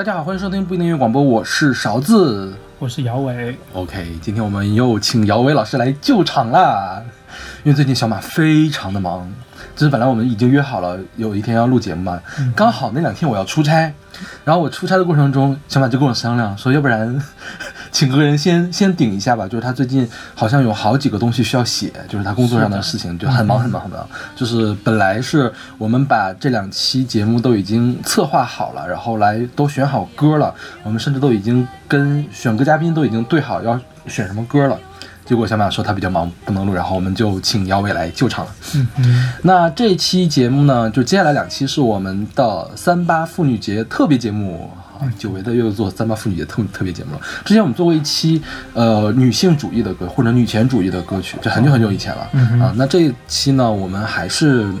[0.00, 3.54] 大家好，欢迎收听不一定音乐广播，我是勺子，我是姚伟。
[3.74, 7.02] OK，今天我们又请姚伟老师来救场啦，
[7.64, 9.30] 因为最近小马非常的忙，
[9.76, 12.18] 就是本来我们已经约好了有一天要录节目嘛，
[12.56, 13.92] 刚好那两天我要出差，
[14.42, 17.22] 然后我出差的过程中，小马就跟我商量说，要不然。
[17.92, 24.08] 请个人先先顶一下吧，就是他最近好像有好几个东西需要写，就是他工作上的事情，就很忙很忙很忙。
[24.36, 34.78] 就是本来是我们把这两期节目都已经策划好了，然后来都选好歌了，我们甚至都已经跟选歌嘉宾都已经对好要选什么歌了，
[35.24, 38.52] 结果小马说他比较忙不能录，然后我们就请姚伟来救场了。
[38.74, 39.32] 嗯嗯。
[39.42, 44.70] 那这期节目呢，就接下来两期是我们的三八妇女节特别节目。
[45.18, 47.20] 久违的又做三八妇女节特特别节目了。
[47.44, 48.42] 之前我们做过一期，
[48.74, 52.22] 呃，女性主义的歌或者女权主义的歌曲，这很久很久以前了
[52.64, 52.74] 啊。
[52.76, 54.72] 那这一期呢，我们还是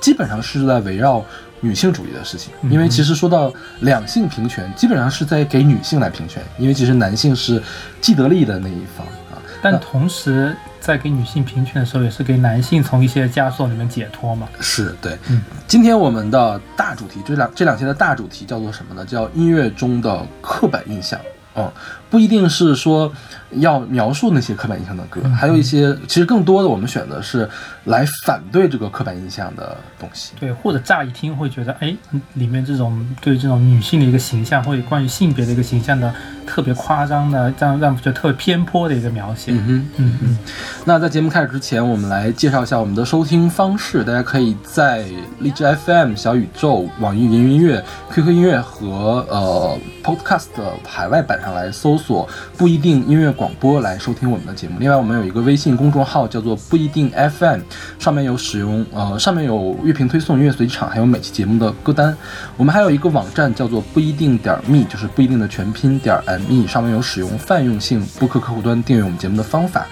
[0.00, 1.24] 基本上是在围绕
[1.60, 7.62] 女性主义的事情，因为其实说到两性平权，基本上是在给女性来平权，因为其实男性是
[8.00, 9.42] 既得利益的那一方啊。
[9.62, 10.56] 但同时。
[10.86, 14.48] 在给女性平权的时候，也是给男性从一些枷锁里面解脱嘛？
[14.60, 15.18] 是对。
[15.28, 19.04] 嗯，今天我们的大主题，这两这两天的大主题叫做什么呢？
[19.04, 21.18] 叫音乐中的刻板印象。
[21.56, 21.68] 嗯，
[22.08, 23.12] 不一定是说
[23.52, 27.48] 要描述那些刻板印象的歌，还有一些其实更多的我们选的是
[27.84, 30.34] 来反对这个刻板印象的东西。
[30.38, 31.96] 对，或者乍一听会觉得，哎，
[32.34, 36.14] 里面这种对这种女性的一个形象，或者关于性别的一个形象的
[36.46, 39.50] 特别夸张的，这样让觉得特别偏颇的一个描写。
[39.50, 40.38] 嗯哼，嗯嗯。
[40.84, 44.04] 那在节目开始之前，我们来介绍一下我们的收听方式。
[44.04, 45.04] 大家可以在
[45.40, 50.48] 荔枝 FM、小宇宙、网易云音乐、QQ 音乐和呃 Podcast
[50.86, 51.46] 海外版上。
[51.56, 54.76] 来搜索不一定音乐广播来收听我们的节目。
[54.80, 57.60] 另外，我们有一个微信公众号叫做不一定 FM，
[57.98, 62.16] 上面有使用呃上面有乐评推送、音乐随机场，还有每期节目的歌单。
[62.56, 66.16] 我们还有一个网站叫做不一定点 me，就是不一定的全拼点
[66.48, 69.86] me，上面有使用泛用性播客客户端订阅我们节目的方法。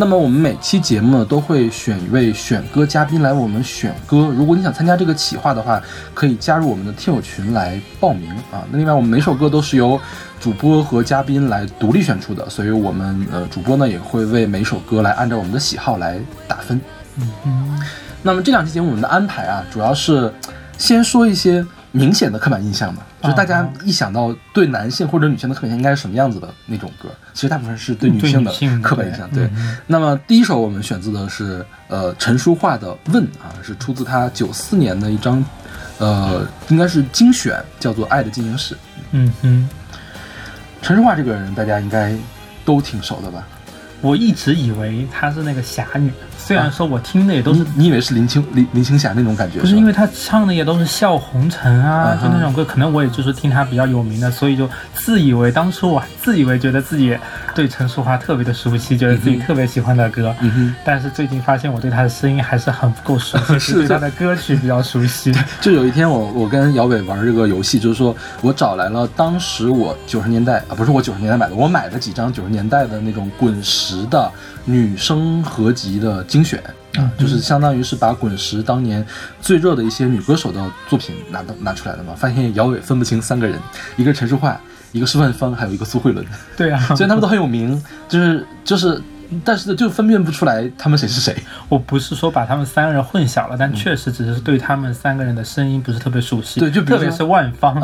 [0.00, 4.32] 那么我们每期节目呢都会选一位选歌嘉宾来为我们选歌。
[4.32, 5.82] 如果你想参加这个企划的话，
[6.14, 8.62] 可以加入我们的听友群来报名啊。
[8.70, 10.00] 那另外我们每首歌都是由
[10.40, 16.16] 主播和嘉宾来独立选出的，所以我们呃主播呢也会为每首歌来按照我们的喜好来
[16.46, 16.80] 打分。
[17.16, 17.80] 嗯嗯。
[18.22, 20.32] 那么这两期节目我们的安排啊，主要是
[20.78, 21.66] 先说一些。
[21.90, 29.28] 明显的刻板印象嘛，就是大家一想到对男性或者女性的刻板印象应该是什么样子的那种歌，其实大部分是对女性的刻板印象。
[29.30, 29.50] 对，
[29.86, 35.44] 那么第一首我们选择的是呃陈淑桦的《问》啊，是出自他九四年的一张
[35.98, 38.74] 呃应该是精选，叫做《爱的进行式》。
[39.10, 39.68] 嗯哼，
[40.80, 42.14] 陈淑桦这个人大家应该
[42.64, 43.46] 都挺熟的吧？
[44.00, 46.12] 我一直以为她是那个侠女。
[46.36, 49.60] 虽然说我听的也都是，你以为是林青林林青霞那种感觉？
[49.60, 57.14] 不是，因为她唱的也都是笑红尘啊，就那种歌，可能我也就是听她比较有名的，所以就自以为当初我自以为觉得自己
[57.54, 60.34] 对陈淑桦特别的熟悉，觉得自己特别喜欢的歌。
[60.40, 60.74] 嗯哼。
[60.84, 65.34] 但是最近发现我对她的声音还是很不够熟悉， 是对她的歌曲比较熟悉。
[65.60, 74.30] 就有一天我我跟姚伟玩这个游戏，就是说我找来了当时我九十年代啊，不是我九十年代买的，我买了几张九十年代的那种滚石的。
[74.64, 76.62] 女生合集的精选
[76.98, 79.02] 啊，就是相当于是把滚石当年
[79.40, 82.12] 最热的一些女歌手的作品拿到拿出来的嘛。
[82.14, 83.58] 发现姚伟分不清三个人，
[83.96, 84.54] 一个陈淑桦，
[84.92, 86.22] 一个是万芳，还有一个苏慧伦。
[86.54, 89.00] 对啊，虽然他们都很有名，就是就是，
[89.42, 91.34] 但是就分辨不出来他们谁是谁。
[91.70, 96.60] 我不是说把他们三个人混淆了，但确实只是对他们三个人的声音不是特别熟悉。
[96.60, 97.80] 对，就特别是万芳，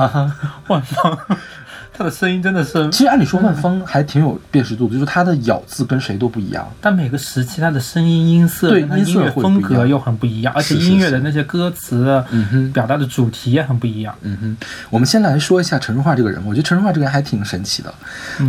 [0.66, 1.18] 万芳。
[1.96, 6.68] 他的声音真的是，其实按理说万芳还挺有辨识度的，就是他的咬字跟谁都不一样。
[6.80, 14.12] 但每个时期他的声音音色、对音乐风格又很不一样，而且音乐的那些歌词，嗯哼，表达的主题也很不一样。
[14.22, 14.56] 嗯哼，
[14.90, 17.94] 我们先来说一下陈淑桦这个人，我觉得陈淑桦这个人还挺神奇的。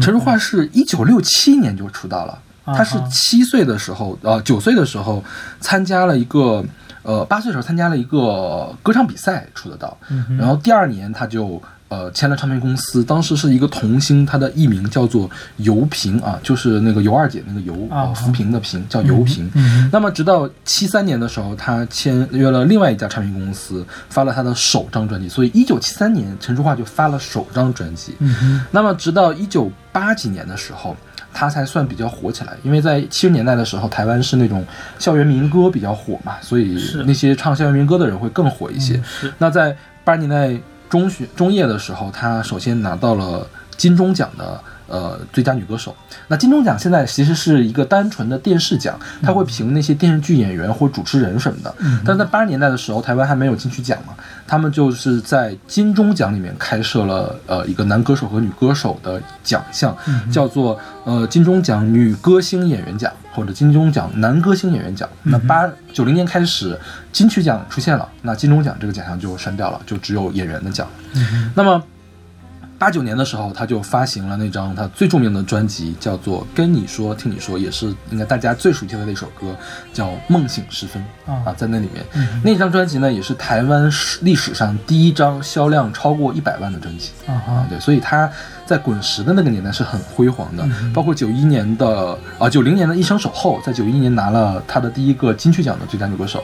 [0.02, 5.24] 陈淑桦是一九六七年就出道了，他是七岁的时候，呃，九岁的时候
[5.60, 6.66] 参加了一个，
[7.04, 9.96] 呃，八岁的时候参加了一个歌唱比赛出的道，
[10.40, 11.62] 然后第二年他就。
[11.88, 19.48] 呃，签了唱片公司，当时是一个童星，他的艺名叫做尤平啊，就是那个尤二姐那个尤啊，扶贫的贫叫尤平。
[19.92, 25.30] 那么直到七三年的时候，他签约了另外一家唱片公司，发了他的首张专辑。
[25.30, 28.16] 所以一九七三年，陈淑桦就发了首张专辑。
[28.72, 30.98] 那么直到一九八几年的时候，
[31.32, 34.66] 他才算比较火起来，因为在七十年代的时候，台湾是那种
[34.98, 39.00] 校园民歌比较火嘛，所以那些唱校园民歌的人会更火一些。
[39.38, 40.60] 那在八十年代。
[40.96, 43.46] 中学中叶的时候，他首先拿到了
[43.76, 44.58] 金钟奖的
[44.88, 45.96] 呃最佳女歌手。
[46.28, 51.74] 那金钟奖现在其实是一个单纯的电视奖，它会评那些电视剧演员或主持人什么的。
[51.80, 54.14] 嗯但是在八十年代的时候，台湾还没有金曲奖嘛，
[54.48, 59.96] 他们就是在金钟奖里面开设了呃一个男歌手和女歌手的奖项，
[60.32, 65.08] 叫做呃金钟奖女歌星演员奖或者金钟奖男歌星演员奖。
[65.24, 66.78] 那八九零年开始，
[67.12, 70.88] 金曲奖出现了，那金钟奖这个奖项就删掉了，就只有演员的奖。
[71.54, 71.82] 那么。
[72.78, 79.56] 八九年的时候，他就发行了那张他最著名的专辑，叫做《跟你说听你说》，也是应该大家最熟悉的那首歌，
[79.94, 82.06] 叫《梦醒时分》啊，在那里面，
[82.44, 87.12] 那张专辑呢，也是台湾史历史上第一张销量超过一百万的专辑。
[87.28, 88.30] 啊，对，所以他
[88.66, 96.44] 在滚石的那个年代是很辉煌的，包括九一年的啊，九零年的一生守候，在九一年拿了他的第一个金曲奖的最佳女歌手，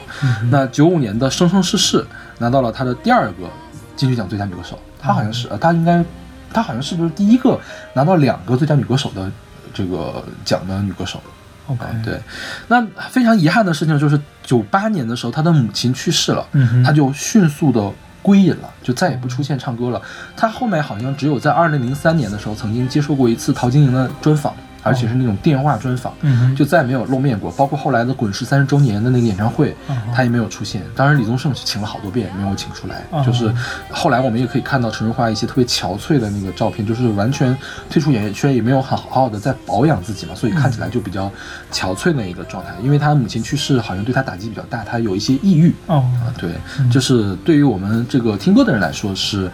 [0.50, 2.06] 那九五年的生生世世
[2.38, 3.50] 拿到了他的第二个
[3.94, 6.02] 金曲奖最佳女歌手，他好像是，呃，他应该。
[6.52, 7.58] 她好像是不是第一个
[7.94, 9.30] 拿到两个最佳女歌手的
[9.72, 11.20] 这个奖的女歌手
[11.68, 12.20] ？OK，对。
[12.68, 16.46] 那非常遗憾的事情就是，九八年的时候，她的母亲去世了，
[16.84, 17.90] 她就迅速的
[18.20, 20.00] 归隐了，就再也不出现唱歌了。
[20.36, 24.54] 她后面好像只有在二零零三年的时候，曾经接受过一次陶晶莹的专访。
[24.82, 26.12] 而且是那种电话专访，
[26.56, 27.50] 就再也没有露面过。
[27.52, 29.74] 包括后来的滚石三十周年的那个演唱会，
[30.14, 30.82] 他也没有出现。
[30.96, 33.04] 当然，李宗盛请了好多遍，没有请出来。
[33.24, 33.52] 就是
[33.90, 37.56] 后来我们也可以看到陈淑桦一些特别憔悴的那个照片，就是完全
[37.88, 41.30] 退出演艺圈，也没有很好好的在保养自己嘛，所以看起来就比较
[41.70, 42.70] 憔悴的一个状态。
[42.82, 45.74] 因为他母亲去世，好像对他打击比较大，他有一些抑郁。
[45.86, 46.04] 哦，
[46.38, 46.50] 对，
[46.90, 49.50] 就是对于我们这个听歌的人来说是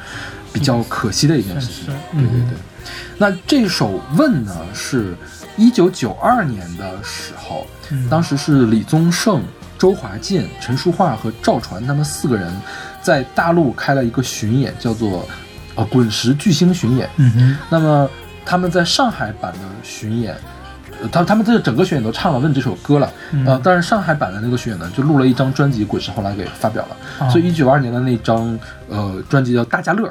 [0.52, 1.94] 比较可惜的一件事情。
[2.12, 2.56] 对对对。
[3.16, 5.16] 那这首《问》呢，是
[5.56, 7.66] 一九九二年的时候，
[8.08, 9.42] 当时是李宗盛、
[9.76, 12.52] 周华健、陈淑桦和赵传他们四个人
[13.02, 15.28] 在大陆开了一个巡演，叫做
[15.74, 17.08] 呃滚石巨星巡演。
[17.16, 17.56] 嗯哼。
[17.68, 18.08] 那么
[18.46, 20.36] 他们在上海版的巡演，
[21.10, 23.12] 他他们这整个巡演都唱了《问》这首歌了。
[23.44, 27.30] 呃，但是上海版的那个巡演呢，就录了一张专辑，滚石后来给发表了。
[27.30, 28.56] 所以一九九二年的那张
[28.88, 30.08] 呃专辑叫《大家乐》。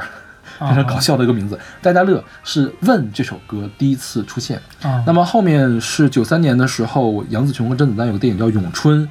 [0.60, 4.62] 非常搞笑的一个名字，《大家乐》是《问》这首歌第一次出现。
[5.06, 9.08] 那么后面是九三年的时候，杨紫琼和甄子丹有个电影叫《咏春》，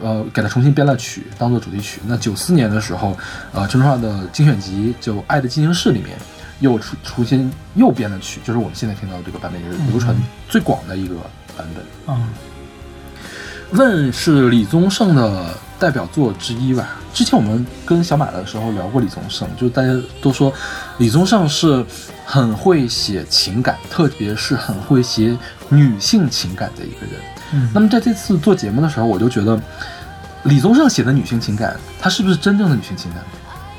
[0.00, 2.00] 呃，给他重新编了曲，当做主题曲。
[2.06, 3.16] 那九四年的时候，
[3.52, 6.16] 呃，陈淑桦的精选集就《爱的进行式》里面
[6.60, 10.14] 又出重新又编了曲，就是我们现在听到的这个版本，也是流传
[10.48, 11.14] 最广的一个
[11.56, 11.84] 版本。
[12.06, 12.28] 嗯，
[13.78, 15.58] 《问》是李宗盛的。
[15.78, 16.88] 代表作之一吧。
[17.12, 19.88] 之前我们跟小马的时候聊过李宗盛，就大家
[20.20, 20.52] 都说
[20.98, 21.84] 李宗盛是
[22.26, 25.36] 很会写情感，特别是很会写
[25.70, 27.20] 女性情感的一个人。
[27.52, 29.58] 嗯，那么在这次做节目的时候，我就觉得
[30.42, 33.22] 李宗盛写的女性情感，他是不是真正的女性情感，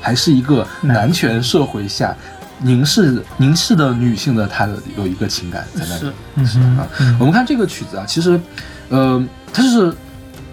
[0.00, 2.16] 还是一个男权社会下
[2.60, 5.94] 凝视凝视的女性的她的有一个情感在那
[6.42, 6.46] 里？
[6.46, 6.88] 是啊，
[7.20, 8.40] 我们看这个曲子啊，其实，
[8.88, 9.94] 呃，它是。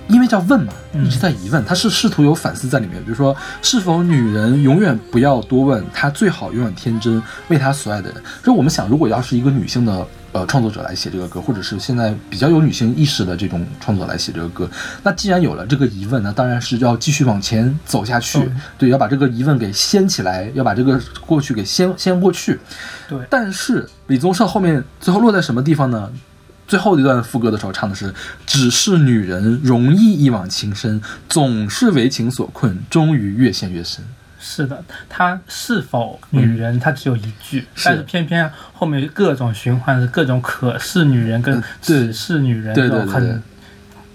[0.08, 3.04] 因为叫问嘛，一直在疑问，他是试图有反思在里面。
[3.04, 8.22] 比如说，是否女人永远不要多问，她最好永远天真，为她所爱的人。
[8.44, 14.70] 所以我们想，如果要是一个女性的呃创作者来写这个歌，或者是现在比较有女性意识的这种创作者来写这个歌，
[15.02, 18.48] 那既然有了这个疑问，那当然是要继续往前走下去。
[18.78, 22.60] 对，要把这个疑问给掀起来，要把这个过去给掀掀过去。
[23.10, 26.12] 对，但是李宗盛后面最后落在什么地方呢？
[26.68, 28.14] 最后一段副歌的时候唱的是
[28.46, 34.04] ：“只是女人容易一往情深，总是为情所困，终于越陷越深。”
[34.48, 36.80] 是的，他是否女人？
[36.80, 43.42] 他只有一句，但是偏偏后面各种循环是各种可是女人跟只是女人，对对很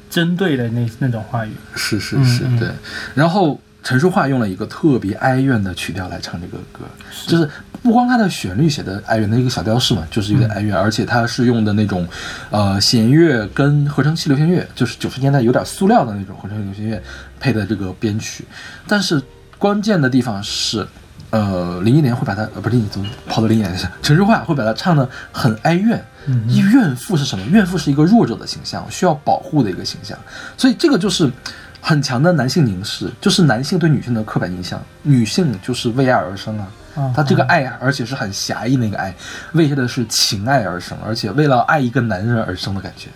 [0.08, 1.50] 针对的那那种话语。
[1.74, 2.68] 是是是，对。
[3.14, 6.80] 然后陈淑桦用了一个特别哀怨的曲调来唱这个歌，
[7.26, 7.48] 就是。
[7.82, 12.06] 不光它的旋律写的哀怨的一个小调式嘛，就是有点哀怨，而且它是用的那种，
[12.50, 17.02] 呃，弦乐跟合成器流行乐，就是九十年代有点塑料的那种合成器流行乐
[17.38, 18.44] 配的这个编曲。
[18.86, 19.18] 但是
[19.56, 20.86] 关键的地方是，
[21.30, 26.04] 呃，林忆莲会把它，呃，不是林忆莲，跑到林忆莲上，陈淑桦会把它唱的很哀怨。
[26.46, 27.42] 一怨妇是什么？
[27.46, 30.18] 怨妇是一个弱者的形象，需要保护的一个形象。
[30.58, 31.32] 所以这个就是
[31.80, 36.68] 很强的男性凝视，就是男性对女性的刻板印象，女性就是为爱而生啊。
[37.14, 39.14] 她这个爱，而且是很狭义那个爱，
[39.52, 43.08] 为的是情爱而生，而且为了爱一个男人而生的感觉。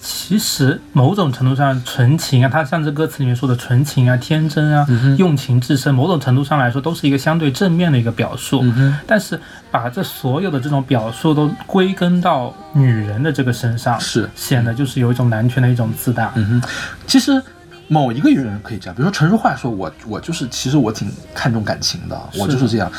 [0.00, 4.86] 其实某种程度上，纯情啊，它像这歌词里面说的纯情啊、天真啊、
[5.18, 8.64] 用情至深，某种程度上来说都是一个相对正面的一个表述。
[9.06, 9.38] 但是
[9.70, 16.32] 把这所有的这种表述都归根到女人的这个身上，是显得就是有一种男权的一种自大。
[16.34, 16.68] 嗯哼，
[17.06, 17.42] 其实。
[17.88, 22.90] 某一个人可以这样，比如说陈淑桦说，我我就是其实我挺看重感情的，我就是这样，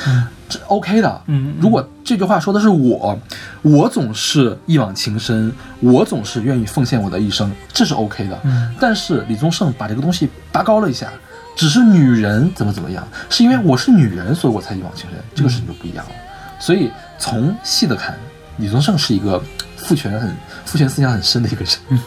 [0.48, 1.22] 这 OK 的。
[1.28, 3.20] 嗯，如果这句话说的是我，
[3.62, 5.52] 我总是一往情深，
[5.82, 8.40] 我总是愿意奉献我的一生，这是 OK 的。
[8.44, 11.10] 嗯，但是李宗盛把这个东西拔高了一下，
[11.56, 16.12] 只是女人怎么怎么样，是因为我是女人，所以我才一往情深，这个事情就不一样了。
[16.60, 16.90] 所以
[17.20, 18.18] 从细的看，
[18.58, 19.44] 李宗盛是一个
[19.76, 20.34] 父权很
[20.66, 22.00] 父权思想很深的一个人。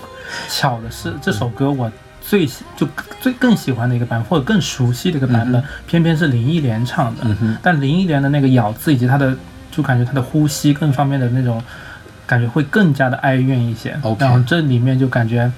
[0.49, 1.91] 巧的是，这首歌我
[2.31, 2.87] 最喜就
[3.21, 7.27] 最更喜欢的一个版本，或者更熟悉的一个版本，偏偏是林忆莲唱的。
[7.61, 9.37] 但林忆莲的那个咬字以及她的，
[9.73, 11.61] 就感觉她的呼吸更方面的那种
[12.29, 13.99] 感觉会更加的哀怨一些。
[14.21, 15.51] 然后这里面就感觉。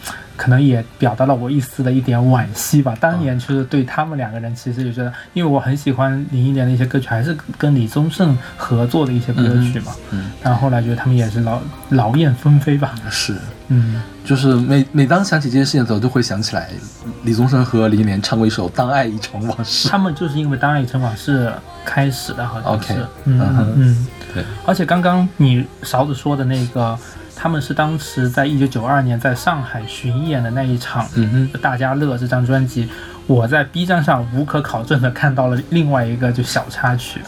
[0.43, 2.97] 可能也表达了我一丝的一点惋惜吧。
[2.99, 9.93] 当年就是对他们两个人，其实也觉得，因为我很喜欢林忆莲的一些歌曲，还是跟李宗盛合作的一些歌曲嘛。
[10.11, 10.33] 嗯。
[10.43, 12.93] 然后后来觉得他们也是劳劳燕分飞吧。
[13.09, 13.37] 是。
[13.69, 14.03] 嗯。
[14.25, 16.71] 就是每每当想起这件事情的时候，就会想起来
[17.23, 19.87] 李宗盛和林忆莲唱过一首《当爱已成往事》。
[19.93, 21.47] 他们就是因为《当爱已成往事》
[21.85, 23.07] 开始的，好像是。
[23.27, 23.41] 嗯
[23.77, 24.07] 嗯。
[24.35, 24.43] 对。
[24.67, 26.99] 而且刚刚你勺子说的那个。
[27.35, 31.07] 他们是当时在一九九二年在上海巡演的那一场
[31.61, 32.89] 《大家乐》这张专辑，
[33.27, 37.21] 我在 B 站上无可考证的看到了另外一个就小插曲，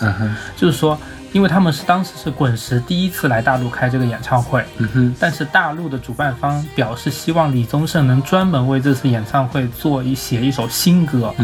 [0.56, 0.96] 就是说，
[1.32, 4.64] 因为他们是当时是滚石第一次来大陆开这个演唱会，
[5.18, 11.34] 但是大陆的主办方表示希望李宗盛能专门为这次演唱会做一写一首新歌，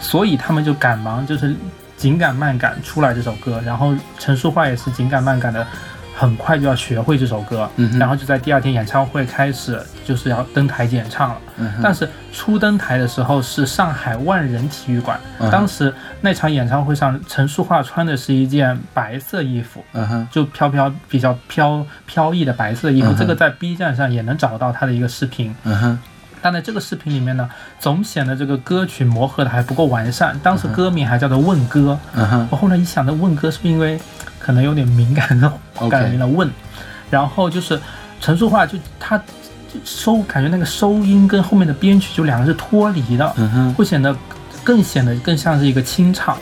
[0.00, 1.56] 所以他们就赶忙就是
[1.96, 5.66] 紧赶慢赶出来这首歌，然后陈淑桦也是紧赶慢赶的。
[6.14, 11.36] 很快就要学会这首歌，然后就在第二天演唱会开始就是要登台演唱了。
[11.82, 15.18] 但是初登台的时候是上海万人体育馆，
[15.50, 19.82] 当时那场演唱会上，陈淑桦穿的是一件白色衣服，
[20.30, 23.12] 就飘飘比较飘飘逸的白色衣服。
[23.14, 25.54] 这个在 B 站上也能找到他的一个视频。
[26.40, 30.36] 但在这个视频里面呢，总显得这个歌曲磨合的还不够完善。
[30.42, 31.98] 当时歌名还叫做《问歌》，
[32.50, 33.98] 我后来一想，那《问歌》是不是因为？
[34.42, 35.50] 可能有点敏感的
[35.88, 36.50] 改名了问，
[37.08, 37.80] 然后就是
[38.20, 39.20] 陈述话，就他
[39.84, 43.34] 收感觉那个收音跟后面的编曲就两个是脱离的，
[43.76, 44.14] 会显得
[44.64, 46.36] 更显得更像是一个清唱。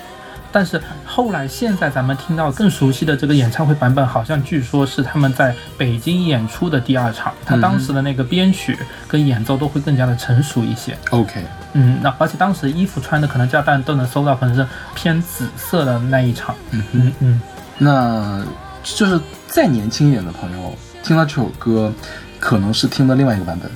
[0.53, 8.77] 但是后来现在咱们听到更熟悉的这个演唱会版本，好像据说是他们在北京演出的第二场，他当时的那个编曲
[9.07, 10.99] 跟演奏都会更加的成熟一些。
[11.11, 16.53] OK，嗯，那而且当时衣服穿的可能大家都能搜到，可能是偏紫色的那一场。
[16.73, 17.41] 嗯嗯嗯。
[17.81, 18.45] 那
[18.85, 20.73] 就是再年轻一点的朋友
[21.03, 21.93] 听到这首歌，
[22.39, 23.69] 可能是听的另外一个版本，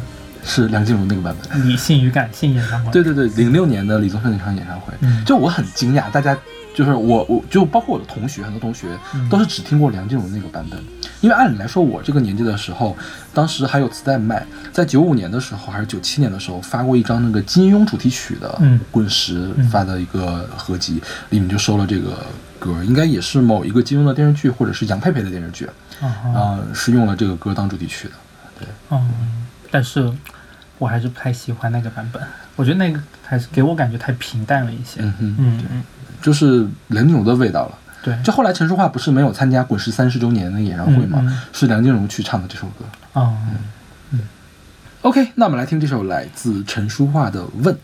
[0.44, 2.92] 是梁静茹那个版本，理性与感性演唱会。
[2.92, 4.92] 对对对，零六年的李宗盛那场演唱会，
[5.26, 6.38] 就我很惊讶，大家。
[6.74, 8.88] 就是我，我就包括我的同学，很多同学
[9.30, 10.78] 都是只听过梁静茹那个版本，
[11.20, 12.96] 因为按理来说，我这个年纪的时候，
[13.32, 21.00] 当时还有磁带卖，在九五年的时候还是九七年的时候发过一张那个金庸主题曲的滚石发的一个合集，
[21.30, 22.26] 里面就收了这个
[22.58, 25.68] 歌，应该也是某一个金庸的电视剧或者是杨佩佩的电视剧，
[26.00, 28.14] 啊，是用了这个歌当主题曲的，
[28.58, 30.12] 对，嗯，但是
[30.78, 32.20] 我还是不太喜欢那个版本，
[32.56, 35.82] 我觉得那个还是给我感觉太平淡了一些，嗯嗯嗯。
[36.24, 37.78] 就是梁静茹的味道了。
[38.02, 41.22] 对，就后来陈淑桦不是没有参加滚石三十周年的演唱会吗？
[41.52, 42.86] 是梁静茹去唱的这首歌。
[43.12, 43.36] 哦，
[44.10, 44.20] 嗯。
[45.02, 47.74] OK，那我们来听这首来自陈淑桦的《问》。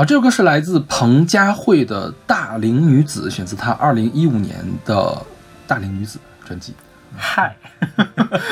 [0.00, 4.94] 好，这首歌是来自彭佳慧的《大龄女子》，选自她二零一五年的
[5.66, 6.72] 《大龄女子》专辑。
[7.14, 7.54] 嗨，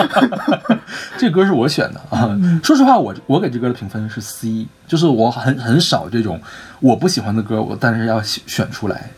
[1.17, 2.39] 这歌是我选的啊。
[2.63, 6.39] 说实话，我我给这歌的评分是 C，就是我很很少这种
[6.81, 9.09] 我不喜欢的歌，我但是要选出来。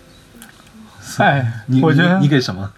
[1.19, 2.71] 哎，你我觉得你给什么？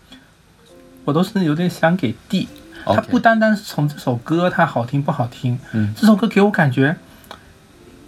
[1.04, 2.48] 我都是有点想给 D。
[2.86, 6.96] 它不单单是从这首歌它好听不好听，嗯，这首歌给我感觉。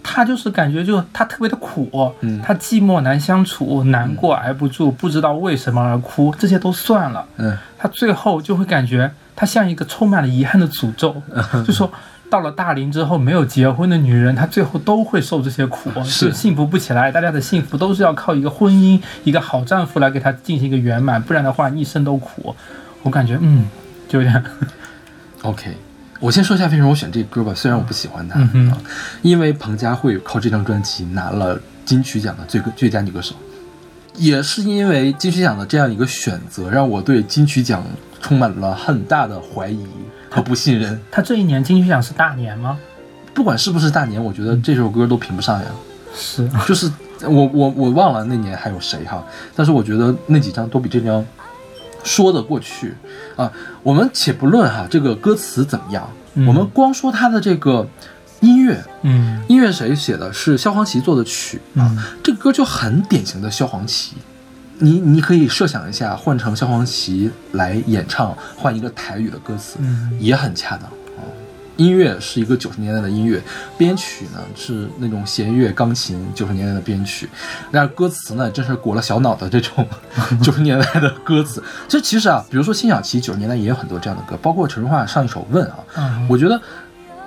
[0.07, 11.19] 他就是感觉，就他特别的苦，嗯，他寂寞难相处，难过挨不住，不知道为什么而哭，这些都算了，嗯，他最后就会感觉他像一个充满了遗憾的诅咒，
[11.65, 11.91] 就说
[12.29, 16.31] 到了大龄之后没有结婚的女人，她最后都会受这些苦，是。
[16.31, 22.55] 幸福不起来，大家的幸福都是要靠一个婚姻，一个好丈夫来给她进行一个圆满，不然的话一生都苦。
[23.01, 23.67] 我感觉，嗯，
[24.07, 24.43] 就有点
[25.41, 25.75] ，OK。
[26.19, 28.71] 我先说一下为什么我选这歌吧，虽然我不喜欢他，嗯
[29.21, 33.35] 因为彭佳慧靠这张专辑拿了金曲奖的最最佳女歌手，
[34.15, 37.83] 也是因为金曲奖的这样一个选择，让我对金曲奖
[38.21, 39.85] 充满了很大的怀疑
[40.29, 40.99] 和不信任。
[41.11, 42.77] 他这一年金曲奖是大年吗？
[43.33, 45.67] 不管是不是大年，我觉得这首歌都评不上呀。
[46.15, 46.89] 是， 就是
[47.21, 49.21] 我我我忘了那年还有谁哈，
[49.53, 51.25] 但是我觉得那几张都比这张。
[52.05, 52.95] 说得过去。
[53.35, 53.51] 啊，
[53.83, 56.09] 我们且不论哈这个歌词怎么样，
[56.47, 57.85] 我们光说它的这个
[58.39, 60.31] 音乐，嗯，音乐谁写的？
[60.31, 61.91] 是萧煌奇做的曲啊，
[62.23, 64.13] 这个歌就很典型的萧煌奇，
[64.79, 69.77] 你你可以设想一下，换成萧煌奇来演唱，换一个台语的歌词，
[70.19, 70.89] 也很恰当。
[71.77, 73.41] 音乐是一个九十年代的音乐，
[73.77, 77.29] 编曲呢是那种弦乐钢琴九十年代的编曲，
[77.71, 79.85] 但是歌词呢真是裹了小脑的这种
[80.41, 81.61] 九十年代的歌词。
[81.87, 85.65] 这其实啊，比如说辛晓琪九十年代也有很多这样的歌，包括陈淑桦上一首《问》
[85.99, 86.59] 啊，我觉得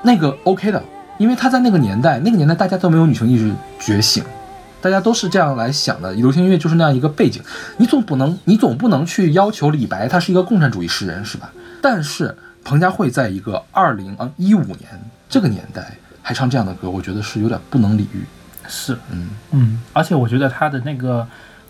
[0.03, 0.83] 那个 OK 的，
[1.19, 4.25] 因为他在那个年代，那个年代大家都没有女性意识觉醒，
[4.81, 7.43] 大家都是这样来想的，流行音乐就是那样一个背景，
[7.77, 11.53] 你总不能你总不能去要求李白他是一个共产主义诗人是吧？
[11.83, 12.35] 但是。
[12.69, 14.87] 彭佳慧在一个二零啊一五年
[15.27, 18.23] 这个年代还唱这样的歌，我觉得是有点不能理喻。
[18.69, 21.27] 是，嗯嗯，而且我觉得她的那个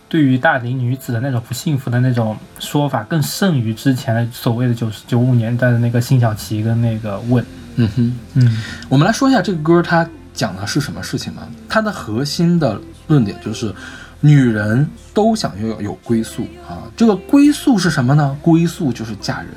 [0.08, 7.46] 对于大龄女子的那种不幸福的那种说法，更胜于之前的所谓的九十九五年代的那个辛晓琪跟那个问。
[7.76, 11.48] 嗯哼，嗯我们来说一下这个歌，它讲的是什么事情呢？
[11.68, 13.72] 它的核心的论点就是，
[14.18, 14.84] 女人
[15.14, 16.82] 都想要有有归宿啊。
[16.96, 18.36] 这个归宿是什么呢？
[18.42, 19.50] 归宿就是嫁人。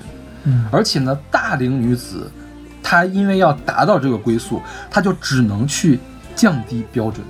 [0.44, 2.30] 嗯而且呢，大龄女子，
[2.82, 6.00] 她因为要达到这个归宿，她就只能去
[6.36, 7.26] 降低标准。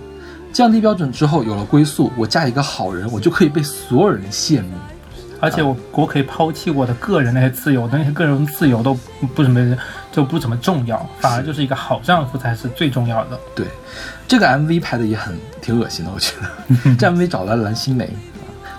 [0.54, 4.69] 降低标准之后，有了归宿，我嫁一个好人，我就可以被所有人羡慕。
[5.39, 8.93] 而且我我可以抛弃我的个人那些自由，那些个人自由都
[9.34, 9.78] 不怎么
[10.12, 13.39] 就不怎么重要，反而就是一个好丈夫才是最重要的。
[13.56, 13.65] 对，
[14.28, 16.93] 这个 MV 拍的也很挺恶心的，我觉得。
[16.95, 18.08] 这 MV 找来了蓝心湄，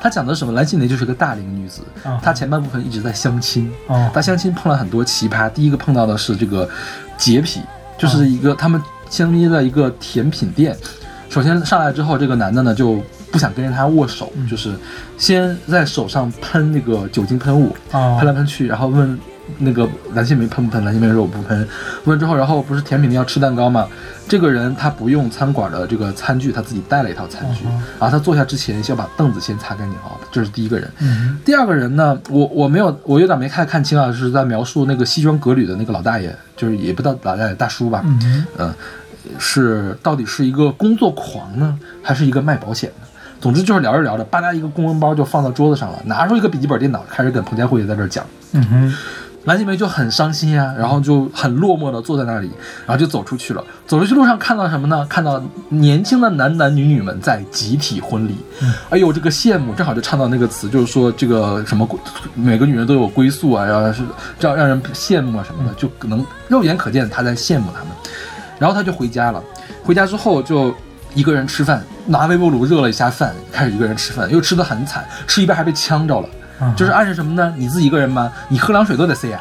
[0.03, 0.53] 她讲的是什么？
[0.53, 5.49] 蓝心湄就是个大龄女子，啊她前半部分一直在相亲，哦她相亲碰了很多奇葩。
[5.49, 6.69] 第一个碰到的是这个
[7.17, 7.61] 洁癖，
[7.97, 10.77] 就是一个他们相约在一个甜品店。
[11.31, 14.75] 首先上来之后，这个男的呢就不想跟着她握手，就是
[15.17, 19.17] 先在手上喷那个酒精喷雾，哦喷来喷去，然后问
[19.59, 20.85] 那个蓝心湄喷不喷？
[20.85, 21.69] 蓝心湄说我不喷。
[22.05, 23.87] 问之后，然后不是甜品店要吃蛋糕吗？
[24.29, 27.65] 这个人他不用餐馆的这个餐具，他自己带了一套餐具。
[27.99, 30.91] 然后他坐下之前先把凳子先擦干净啊，这是第一个人。
[31.01, 38.75] 嗯第二个人呢，我我没有，我有点没看看清啊，是在描述那个西装革履的那个老大爷，就是也不叫老大爷，大叔吧，嗯嗯，
[39.39, 43.09] 是到底是一个工作狂呢，还是一个卖保险的？
[43.41, 48.25] 总之就是聊着聊着，吧嗒一个公文包就放到桌子上了，拿出一个笔记本电脑，开始跟彭佳慧在这儿讲。
[48.53, 48.95] 嗯哼
[49.45, 52.51] 蓝心湄就很伤心呀、然后就很落寞的坐在那里，
[52.87, 53.65] 然后就走出去了。
[53.87, 55.05] 走出去路上看到什么呢？
[55.07, 58.37] 看到年轻的男男女女们在集体婚礼。
[58.89, 61.89] 哎呦，这个羡慕正好就唱到那个词，就是说这个什么
[62.35, 64.03] 每个女人都有归宿啊，然后是
[64.39, 67.89] 这样让人羡慕啊什么的，就可能肉眼可见他在羡慕他们。
[68.61, 69.43] 然后他就回家了，
[69.83, 70.73] 回家之后就
[71.15, 76.29] 一个人吃饭，拿微波炉热了一下饭，开始一个人吃饭，又吃的很惨，吃一半还被呛着了。
[76.63, 77.53] 嗯就是暗示什么呢？
[77.57, 78.33] 你自己一个人吗？
[78.49, 79.41] 你喝凉水都得塞牙。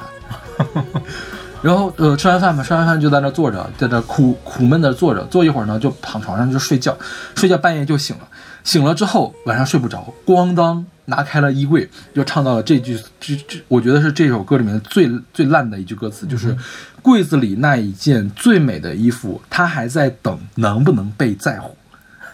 [1.62, 6.98] 然后呃，吃完饭嘛，吃完饭就在那坐着，在那苦苦闷的坐着，坐一会儿呢，就躺床上就睡觉，
[7.36, 8.28] 睡觉半夜就醒了，
[8.64, 16.58] 醒了之后晚上睡不着，咣当拿开了衣柜，就唱到了这句，这这，我觉得是这首歌里面最最烂的一句歌词，就是
[17.04, 21.78] 柜子里那一件最美的衣服，它还在等能不能被在乎，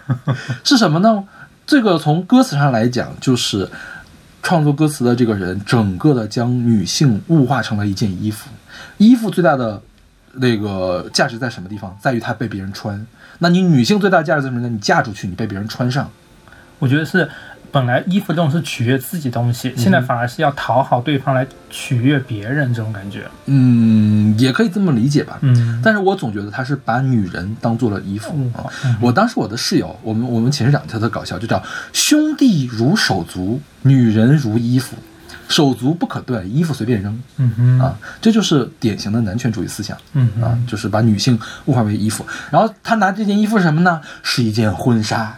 [0.64, 1.26] 是什么呢？
[1.66, 3.70] 这个从歌词上来讲，就是
[4.48, 8.50] 创作歌词的这个人，整个的将女性物化成了一件衣服。
[8.96, 9.82] 衣服最大的
[10.36, 11.98] 那个价值在什么地方？
[12.02, 13.06] 在于它被别人穿。
[13.40, 14.70] 那你女性最大的价值在什么呢？
[14.70, 16.10] 你嫁出去，你被别人穿上。
[16.80, 17.30] 我觉得是
[17.72, 23.28] 本来衣服这种是取悦自己东西，现在反而是要讨好对方来取悦别人这种感觉。
[23.46, 25.38] 嗯，也可以这么理解吧。
[25.42, 28.66] 嗯，但是我总觉得他是把女人当做了衣服嗯啊。
[29.02, 31.62] 我当时我的室友，我们我们寝室长特特搞笑，就叫
[31.94, 34.96] 兄弟如手足，女人如衣服，
[35.48, 37.98] 手足不可断，衣服随便扔嗯哼，啊。
[38.22, 39.98] 这就是典型的男权主义思想。
[40.14, 42.26] 嗯啊，就是把女性物化为衣服。
[42.50, 44.02] 然后他拿这件衣服是什么呢？
[44.24, 45.38] 是一件婚纱。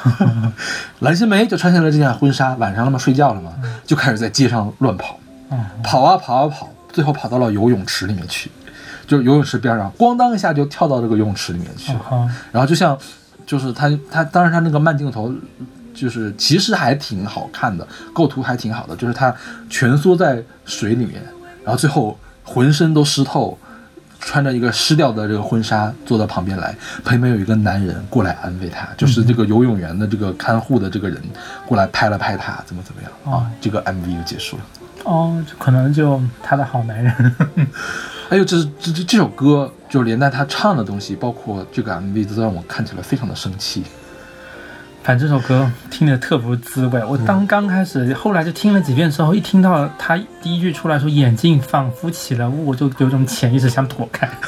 [1.00, 3.52] 蓝心湄就穿下了这件婚纱，晚上了嘛，睡觉了嘛，
[3.84, 5.18] 就开始在街上乱跑，
[5.50, 5.58] 嗯。
[5.82, 8.50] 跑啊跑啊跑，最后跑到了游泳池里面去，
[9.06, 12.28] 就是游泳池边上，咣当一下就跳到这个游泳池里面去了。
[12.50, 12.96] 然后就像，
[13.46, 15.32] 就是他他当时他那个慢镜头，
[15.94, 19.34] 就是其实还挺好看的，构图还挺好的，就是他
[19.68, 21.22] 蜷缩在水里面，
[21.64, 23.58] 然后最后浑身都湿透，
[24.24, 31.20] 穿着一个湿掉的这个婚纱坐到旁边来，旁边有一个男人过来安慰她，就是这个游泳员的这个看护的这个人
[31.66, 33.46] 过来拍了拍她，怎么怎么样啊哦？
[33.60, 34.62] 这个 MV 就结束了。
[35.04, 37.36] 哦，可能就他的好男人。
[38.30, 43.82] 还有这这这这首歌，就连带他唱的东西，包括这个 MV，都让我看起来非常的生气。
[45.02, 47.04] 反正这首歌听着特不滋味。
[47.04, 54.30] 我当刚开始，后来就听了几遍之后，一听到他第一句出来说“眼镜仿佛起了雾”，我就有种潜意识想躲开。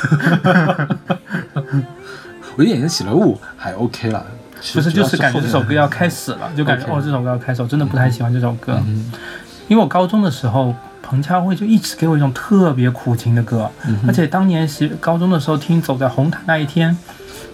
[2.57, 4.25] 我的眼睛起了雾，还 OK 了。
[4.73, 6.31] 不是，就是感觉这首歌要开始。
[6.33, 8.81] 了，就感觉哦，这首歌要开始，我真的不太喜欢这首歌。
[8.87, 9.12] 嗯
[9.67, 16.90] 因为我高中的时候，彭佳慧就一直给我一种特别苦情的歌，嗯而且当年是高中的时候听《走在红毯那一天》，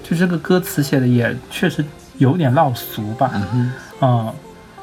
[0.03, 1.85] 就这个歌词写的也确实
[2.21, 3.33] 有点落俗吧，
[4.01, 4.33] 嗯。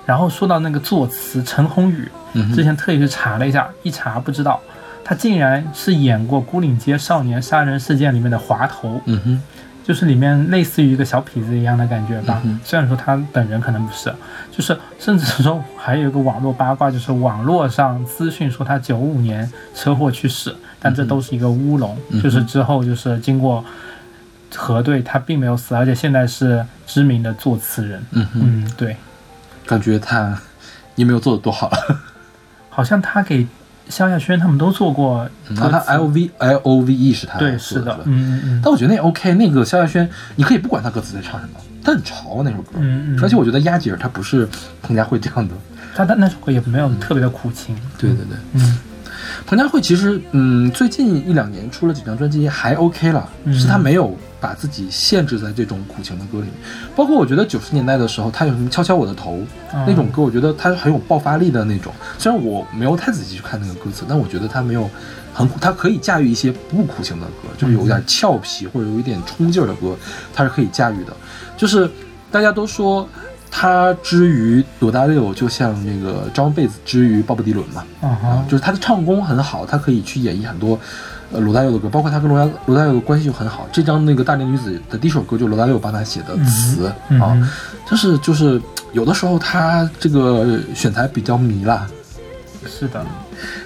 [0.06, 2.10] 然后说到那个作词陈鸿宇，
[2.56, 4.60] 之前特意去查了一下，一查不知道，
[5.04, 9.41] 他竟然是演过《孤岭街少年杀人事件》里面的滑头，嗯哼
[9.84, 12.41] 就是里面类似于一个小痞子一样的感觉吧。
[12.45, 14.13] 嗯虽然说他本人可能不是，
[14.50, 21.97] 就是甚至说还有一个网络八卦，就是网络上资讯说他九五年车祸去世，但这都是一个乌龙。
[22.12, 23.63] 嗯就是之后就是经过
[24.56, 28.04] 核对，他并没有死，而且现在是知名的作词人。
[28.12, 28.96] 嗯哼，嗯，对，
[29.66, 30.40] 感觉他
[30.96, 31.78] 也没有做的多好了。
[32.70, 33.48] 好像他给
[33.90, 38.62] 萧亚轩他们都做过，那他 L V L O V E 是他对是的，嗯嗯嗯。
[38.64, 43.20] 但我觉得那 OK，那个萧亚轩你可以不管他歌词在唱什么，他很潮那首歌，嗯嗯。
[43.24, 44.48] 而且我觉得丫姐儿她不是
[44.82, 45.56] 彭佳慧这样的，
[45.96, 47.76] 他的那首歌也没有特别的苦情。
[47.98, 48.80] 对对对，嗯。
[49.46, 56.54] 彭佳慧其实，嗯，最近一两年出了几张专辑还 OK 了，是她没有把自己限制在这种苦情的歌里面。
[56.96, 59.40] 包括我觉得九十年代的时候，她有什么敲敲我的头
[59.86, 61.94] 那种歌，我觉得她很有爆发力的那种。
[62.18, 64.90] 虽然我没有太仔细去看那个歌词，但我觉得她没有
[65.34, 69.96] 很苦，她可以驾驭一些不苦情的歌，就是有点俏皮或者有一点冲劲儿的歌，
[70.34, 71.14] 她是可以驾驭的。
[71.56, 71.90] 就是
[72.32, 73.08] 大家都说。
[73.60, 80.80] 他之于罗大佑，就像那个张贝子之于鲍勃迪伦嘛，啊，就是他的唱功很好，他可以去演绎很多，
[81.32, 83.67] 呃，罗大佑的歌，包括他跟罗大罗大佑的关系就很好。
[83.72, 86.86] 这张那个大龄女子的第一首歌就罗大佑帮他写的词
[87.20, 87.36] 啊，
[87.89, 88.62] 就是就是
[88.93, 91.88] 有的时候他这个选材比较迷啦。
[92.67, 93.04] 是的，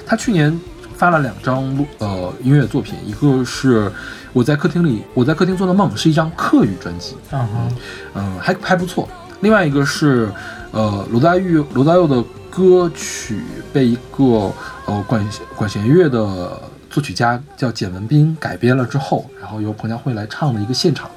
[0.06, 0.58] 他去年
[0.96, 3.92] 发了两张呃音乐作品，一个是
[4.32, 7.46] 我在客厅里我在客厅做的梦，是一张客语专辑，啊
[8.16, 9.06] 嗯，还还不错。
[9.42, 10.32] 另外一个是，
[10.72, 13.42] 呃，罗大佑罗大佑的歌曲
[13.74, 14.52] 被一个
[14.86, 21.10] 呃管管弦乐的作曲家叫简文彬改编了之后，然后由彭佳慧来唱的一个现场，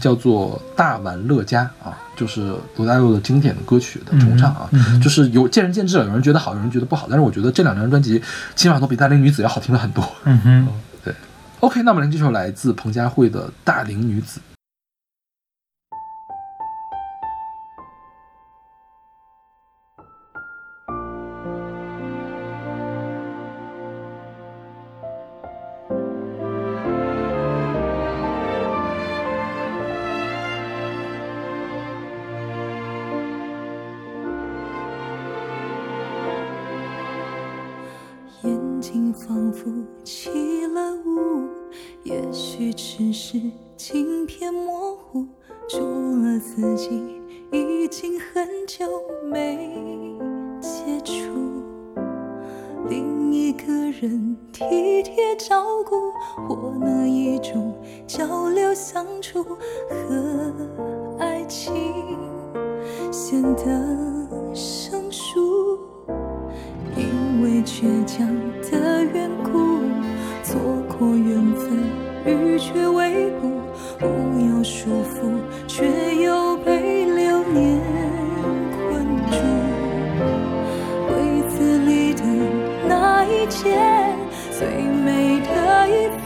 [0.00, 4.70] 叫做《大玩乐家》啊，就是罗大佑的经典的歌曲的重唱啊，
[5.02, 8.22] 就是有见仁见智了，有人觉得好，有人觉得不好，但是我觉得这两张专辑
[8.54, 10.08] 起码都比《大龄女子》要好听了很多。
[10.24, 10.68] 嗯哼，
[11.04, 11.12] 对。
[11.60, 14.40] OK，那么这首来自彭佳慧的《大龄女子》。
[39.58, 39.72] 仿佛
[40.04, 40.30] 起
[40.66, 41.48] 了雾，
[42.04, 43.40] 也许只是
[43.76, 45.26] 镜片模糊，
[45.68, 46.88] 除了自己，
[47.50, 48.86] 已经很久
[49.24, 50.16] 没
[50.60, 51.12] 接触。
[52.88, 56.12] 另一个人体贴照顾，
[56.46, 57.74] 或那一种
[58.06, 59.42] 交流相处
[59.88, 60.54] 和
[61.18, 61.72] 爱情，
[63.10, 64.87] 显得是。
[67.42, 68.26] 为倔强
[68.70, 69.80] 的缘故，
[70.42, 71.78] 错过缘分，
[72.26, 73.48] 欲却未卜，
[73.98, 74.06] 不
[74.48, 77.80] 要束缚，却又被流年
[78.72, 79.36] 困住。
[81.06, 81.10] 柜
[81.48, 82.22] 子里的
[82.88, 84.16] 那一件
[84.50, 84.66] 最
[85.04, 86.17] 美的衣服，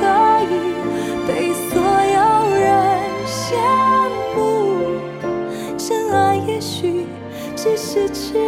[0.00, 0.02] 可
[0.50, 0.54] 以
[1.26, 2.66] 被所有人
[3.26, 3.54] 羡
[4.34, 5.00] 慕。
[5.76, 7.06] 真爱也许
[7.54, 8.45] 只是迟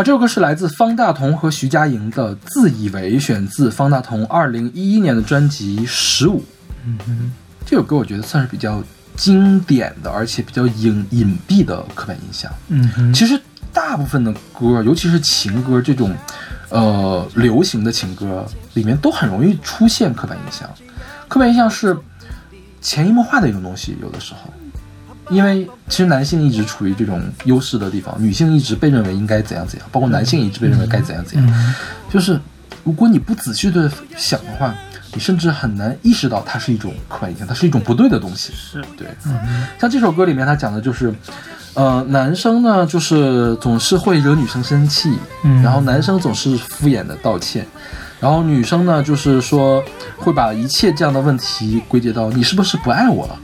[0.00, 6.38] 好，这首歌是来自方大同和徐佳莹的《自以为》，选自方大同二零一一年的专辑《十五》。
[6.86, 7.32] 嗯哼，
[7.66, 8.82] 这首歌我觉得算是比较
[9.14, 12.50] 经典的，而且比较隐隐蔽的刻板印象。
[12.68, 13.38] 嗯哼，其实
[13.74, 16.16] 大部分的歌，尤其是情歌这种，
[16.70, 20.66] 呃，流行的情歌里面，都很容易出现刻板印象。
[21.28, 21.94] 刻板印象是
[22.80, 24.50] 潜移默化的一种东西，有的时候，
[25.30, 31.46] 因为其实男性一直处于这种优势的地方，女性一直被认为应该怎样怎样，包括男性也一直被认为该怎样怎样。
[31.48, 31.74] 嗯。
[32.08, 32.38] 就是
[32.84, 34.74] 如果你不仔细的想的话，
[35.12, 38.52] 你甚至很难意识到它是一种刻板印象，它是一种不对的东西。
[38.54, 41.12] 是，对，嗯像这首歌里面，他讲的就是，
[41.74, 45.62] 呃，男生呢就是总是会惹女生生气，嗯。
[45.62, 47.66] 然后男生总是敷衍的道歉，
[48.20, 49.82] 然后女生呢就是说
[50.16, 53.38] 会把一切这样的问题归结到你是不是不爱我了，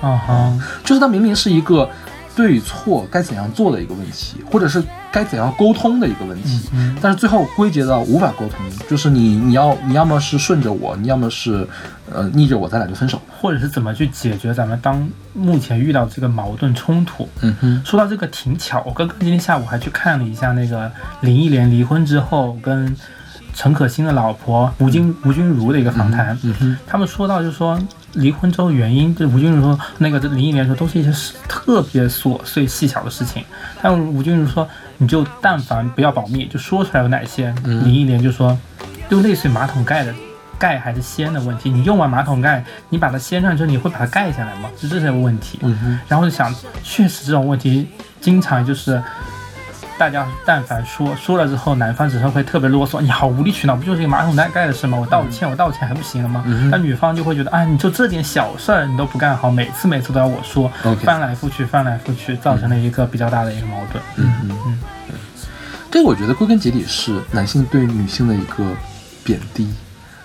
[0.00, 1.88] 啊哈，就是它明明是一个
[2.36, 11.66] 对与错该怎样做的一个问题，或者是该怎样沟通的一个问题，嗯但是最后归结到无法沟通，就是你你要你要么是顺着我，你要么是
[12.12, 13.20] 呃逆着我，咱俩就分手。
[13.40, 17.28] 或者是怎么去解决咱们当目前遇到这个矛盾冲突。
[17.40, 22.96] 嗯哼，说到这个挺巧，我刚刚今天下午还去看了一下那个林忆莲离婚之后跟
[23.54, 26.36] 陈可辛的老婆吴君吴君如的一个访谈。
[26.42, 27.78] 嗯哼，他们说到，就是说
[28.14, 33.44] 离婚之后原因，就吴君如说那个林忆莲说都是一些事特别琐碎细小的事情，
[33.82, 38.58] 但吴君如说你就但凡不要保密，就说出来有哪些，嗯林忆莲就说
[39.08, 40.14] 就类似于马桶盖的
[40.58, 44.68] 盖还是掀的问题，你用完马桶盖，你把它掀上之后，你会把它盖下来吗？
[44.76, 45.58] 就这些问题。
[45.62, 47.88] 嗯，然后就想，确实这种问题
[48.20, 49.02] 经常就是。
[49.98, 54.96] 大家但凡说说了之后，男方只是会特别啰嗦，你好无理取闹，不就是一个马桶盖盖的事吗？
[54.96, 56.44] 我道歉，我道歉还不行了吗？
[56.70, 60.70] 那女方就会觉得，哎，你就这点小事儿你都不干好，每次每次都要我说
[61.02, 64.02] 翻来覆去，翻来覆去，造成了一个比较大的一个矛盾。
[64.16, 64.78] 嗯嗯嗯
[65.90, 68.64] 这我觉得归根结底是男性对女性的一个
[69.24, 69.68] 贬低，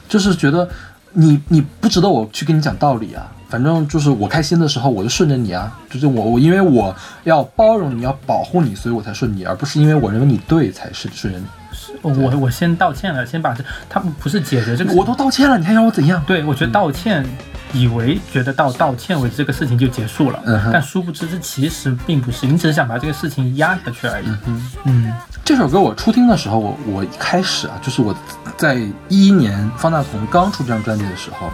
[0.07, 0.69] 就是觉得
[1.13, 11.45] 你你不值得我去跟你讲道理啊，反正就是我开心的时候我就顺着你啊，就是我我因为我要包容你要保护你，所以我才顺你，而不是因为我认为你对才是顺着你。
[12.01, 16.23] 我我先道歉了，先把这他们不是解决这个，我都道歉了，你还让我怎样？
[16.25, 17.23] 对我觉得道歉。
[17.75, 24.27] 以为觉得到道歉为止这个事情就结束了，嗯但殊不知这其实并不是，你只是想把这个事情压下去而已。
[24.45, 28.15] 嗯嗯这首歌我初听的时候，我我一开始啊，就是我
[28.57, 28.75] 在
[29.09, 31.49] 一一年方大同刚出这张专辑的时候，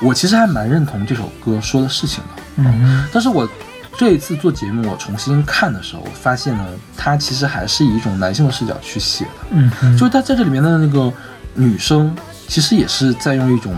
[0.00, 2.42] 我其实还蛮认同这首歌说的事情的。
[2.56, 3.48] 嗯但是我
[3.96, 6.66] 这一次做节目，我重新看的时候，我发现呢，
[6.96, 11.12] 它其实还是以一种男性的视角去写的，嗯，就是他在这里面的那个
[11.54, 12.14] 女生，
[12.48, 13.72] 其实也是在用一种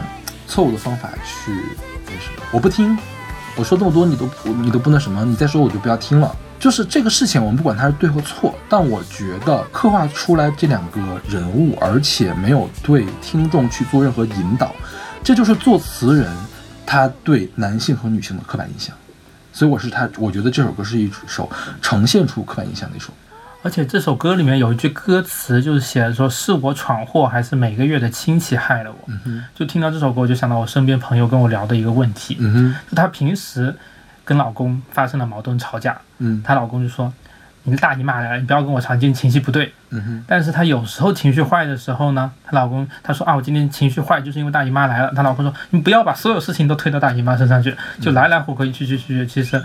[0.48, 1.52] 错误的方法去
[2.06, 2.96] 那什么，我不听，
[3.56, 6.34] 我说这么多你都不你都不那什么，你再说我就不要听了。
[6.58, 10.98] 就是这个事情，我们不管它是对或错，但我觉得刻画出来这两个
[11.28, 14.74] 人物，而且没有对听众去做任何引导，
[15.26, 16.32] 这就是作词人
[16.86, 18.94] 他对男性和女性的刻板印象。
[19.52, 21.50] 所以我是他，我觉得这首歌是一首
[21.82, 23.12] 呈现出刻板印象的一首。
[23.60, 29.12] 而且这首歌里面有一句歌词，就是写的说是我闯祸，还是每个月的亲戚害了我。
[29.24, 33.74] 嗯，就听到这首歌，我就想到我身边朋友跟我聊的一个问题，嗯哼，就她平时
[34.24, 37.12] 跟老公发生了矛盾吵架，嗯她老公就说
[37.66, 39.72] 你的大姨妈来了，你不要跟我吵，你今天情绪不对。
[39.90, 45.12] 嗯哼，但是她有时候情绪坏的时候呢，她老公她说啊，我今天情绪坏就是因为大姨妈来了。
[45.16, 49.60] 她老公说你不要把所有事情都推到大姨妈身上去，就来来回回去去去，其实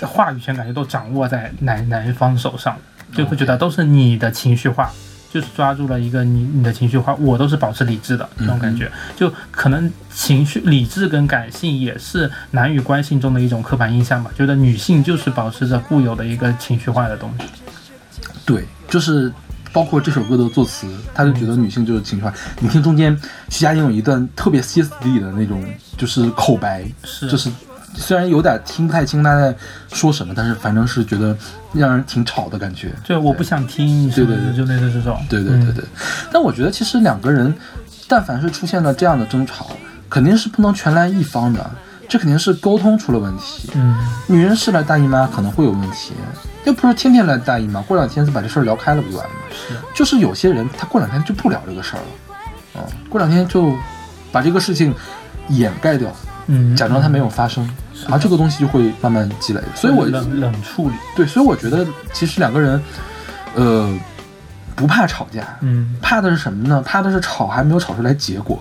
[0.00, 2.76] 这话语权感觉都掌握在男男方手上，
[3.12, 4.90] 就会觉得都是你的情绪化，
[5.34, 17.46] 就是抓住了一个你你的情绪化，我都是保持理智的那种感觉，就可能情绪理智跟感性也是男女关系中的一种刻板印象吧，觉得女性就是保持着固有的一个情绪化的东西。
[18.46, 19.32] 对，就是
[19.72, 22.32] 包括这首歌的作词，他就觉得女性就是情绪化。
[22.60, 25.64] 你听中间徐佳莹有一段特别歇斯底里的那种，
[25.98, 27.50] 就是口白，是就是
[27.92, 29.52] 虽然有点听不太清他在
[29.92, 31.36] 说什么，但是反正是觉得
[31.74, 32.92] 让人挺吵的感觉。
[33.06, 34.56] 对我不想听，对对对。
[34.56, 35.18] 就类似这种。
[35.28, 35.84] 对对对对，
[36.32, 37.54] 但我觉得其实两个人，
[38.08, 39.68] 但凡是出现了这样的争吵，
[40.08, 41.70] 肯定是不能全赖一方的，
[42.08, 43.70] 这肯定是沟通出了问题。
[43.74, 43.96] 嗯，
[44.26, 46.12] 女人是来大姨妈可能会有问题，
[46.64, 49.40] 又不是天天来大姨妈，过两天就把这事儿聊开了不就完了吗？
[49.50, 52.06] 是，就是有些人他过两天就不聊这个事儿了，
[52.76, 53.72] 嗯，过两天就
[54.32, 54.94] 把这个事情
[55.48, 56.10] 掩盖掉，
[56.46, 57.74] 嗯，假装它没有发生，然
[58.12, 59.60] 后这个东西就会慢慢积累。
[59.74, 62.80] 所以我冷冷处理，对，所以我觉得其实两个人，
[63.54, 63.92] 呃，
[64.74, 66.82] 不怕吵架，嗯，怕的是什么呢？
[66.82, 68.60] 怕的是吵还没有吵出来结果。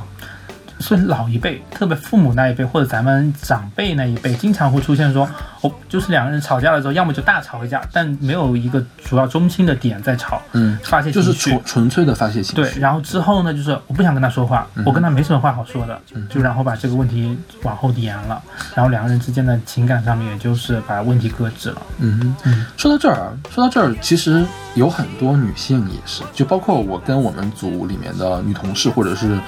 [0.79, 5.29] 所以老一辈，特别父母那一辈或者咱们长辈那一辈，经常会出现说，
[5.63, 12.55] 哦，就是两个人吵架的时候，要么就大吵一架，但没有一个主要中心的点在吵，嗯，发泄就是纯纯粹的发泄情绪。
[12.55, 15.99] 对，然后之后呢，就是我不想跟他说话，我跟他没什么话好说的，
[16.29, 18.41] 就然后把这个问题往后延了，
[18.75, 21.81] 然后两个人之间的情感上面，也就是把问题搁置了。
[21.99, 24.45] 嗯嗯，说到这儿，说到这儿，其实
[24.75, 29.39] 有很多女性也是，就包括我跟我们组里面的女同事，或者是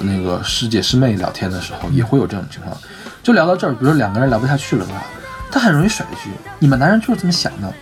[0.00, 2.76] 那个师姐师妹聊天的时候，也会有这种情况。
[3.24, 5.02] 就聊到这儿，比如说两个人聊不下去了吧，
[5.54, 7.72] 他很容易甩一句：“你们男人就是这么想的。”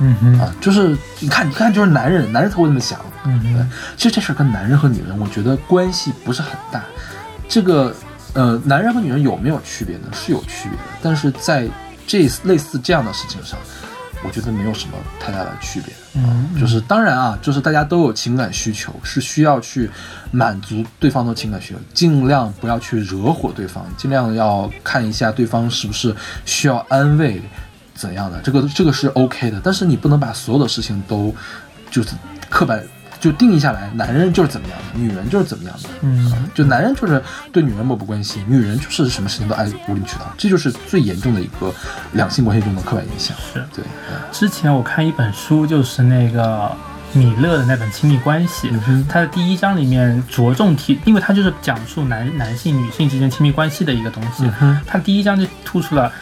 [0.00, 3.00] 嗯哼，啊，就是你看，你看，就是男人，男人才会这么想。
[3.24, 6.84] 嗯哼，其实这事儿跟男人和女人，我觉得关系不是很大。
[7.48, 7.94] 这个，
[8.34, 10.08] 呃，男人和女人有没有区别呢？
[10.12, 11.66] 是有区别的，但是在
[12.06, 13.58] 这类似这样的事情上，
[14.22, 15.94] 我觉得没有什么太大的区别。
[16.14, 19.90] 嗯，就是当然啊，就是大家都有情感需求，是需要去
[20.30, 27.40] 满足对方的情感需求，尽量不要去惹火对方，尽量要看一下对方是不是需要安慰，
[27.94, 29.58] 怎样的，这个这个是 OK 的。
[29.64, 31.34] 但是你不能把所有的事情都
[31.90, 32.10] 就是
[32.50, 32.82] 刻板
[33.22, 35.88] 就定义下来，男人就是怎么样的，女人就是怎么样的。
[36.00, 41.72] 嗯，就男人就是对女人漠不关心，女人就是什么事情都爱无理取闹，这就是最严重的一个
[42.14, 43.36] 两性关系中的刻板印象。
[43.54, 46.68] 是对，嗯之前我看一本书，就是那个
[47.12, 48.68] 米勒的那本《亲密关系》，
[49.08, 54.50] 它的第一章里面着重提，因为它就是讲述男男性、女性之间亲密关系的一个东西。
[54.84, 56.12] 它第一章就突出了。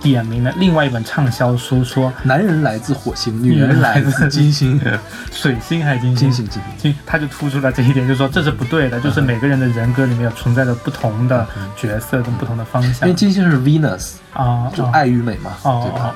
[0.00, 4.80] 点名了另外一本畅销书，说男人来自火星，女人来自金星、
[5.30, 6.30] 水星还是金星？
[6.30, 6.94] 金星，金星。
[7.06, 11.46] 他就突出了这一点，就说这是不对的，就是每个人的人格里面有存在着不同的
[11.76, 13.08] 角色跟不同的方向。
[13.08, 16.14] 因为金星是 Venus 啊，就爱与美嘛，对吧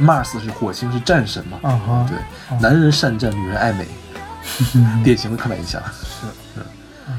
[0.00, 1.58] ？Mars 是火星，是战神嘛？
[1.62, 3.86] 啊对，男人善战，女人爱美，
[5.04, 5.80] 典型的刻板印象。
[6.02, 6.26] 是，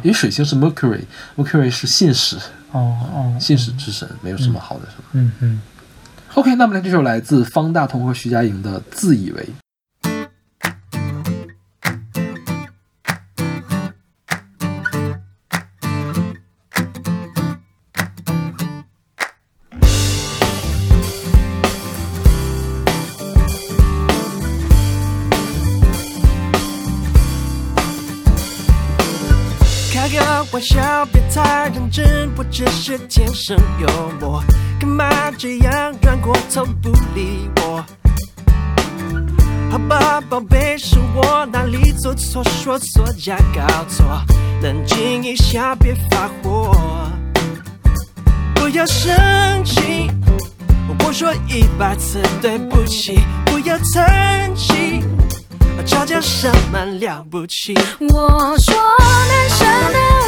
[0.03, 2.38] 因为水星是 Mercury，Mercury 是信使，
[2.72, 5.03] 哦哦，信使之神，没有什么好的，是吧？
[5.14, 5.62] 嗯嗯。
[6.36, 9.43] OK，那么呢这首来自方大同和徐佳莹的《自以为》。
[31.34, 33.88] 太认真，我只是天生幽
[34.19, 34.43] 默。
[34.79, 37.84] 干嘛这样转过头不理我？
[39.71, 44.05] 好吧，宝贝，是我哪里做错，说错加搞错，
[44.61, 46.75] 冷静一下，别发火。
[48.53, 49.15] 不要生
[49.63, 50.11] 气，
[51.05, 55.01] 我说一百次对不起，不要叹气，
[55.86, 57.73] 吵架什么了不起？
[57.99, 60.20] 我说男生的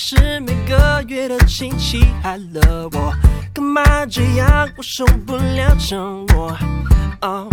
[0.00, 3.12] 是每个月的亲戚害了我？
[3.52, 4.68] 干嘛这样？
[4.76, 6.56] 我受不了沉默。
[7.20, 7.48] 哦，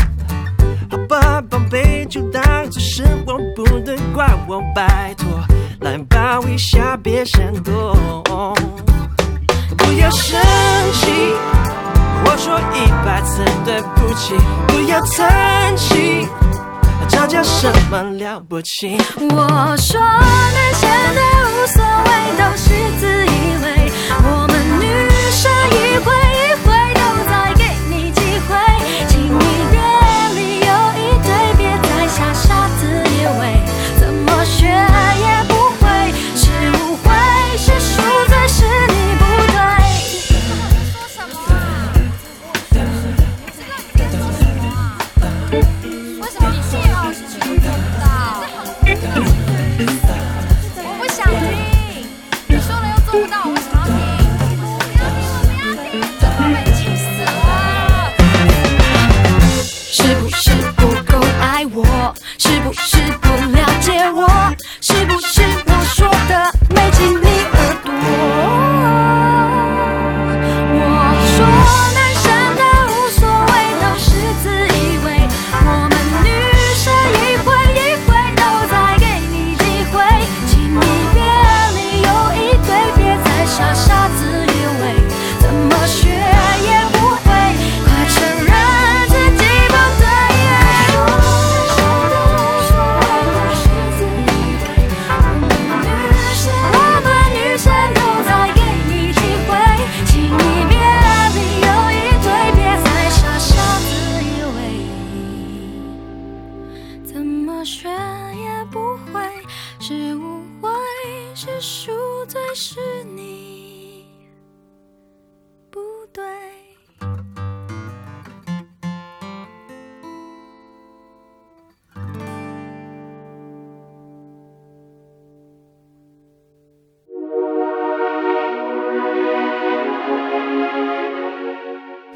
[0.91, 5.27] 好吧，宝贝，就当做是我不对，怪我，拜托，
[5.81, 7.95] 来抱一下，别闪躲。
[9.75, 10.39] 不要生
[10.93, 11.11] 气，
[12.25, 14.35] 我说一百次对不起，
[14.67, 16.27] 不要叹气，
[17.07, 18.97] 这叫什么了不起？
[19.19, 21.21] 我说男生的
[21.51, 22.63] 无所谓，都是
[22.99, 23.29] 自以
[23.63, 23.91] 为。
[24.23, 24.85] 我们女
[25.31, 25.41] 生
[25.71, 26.07] 一回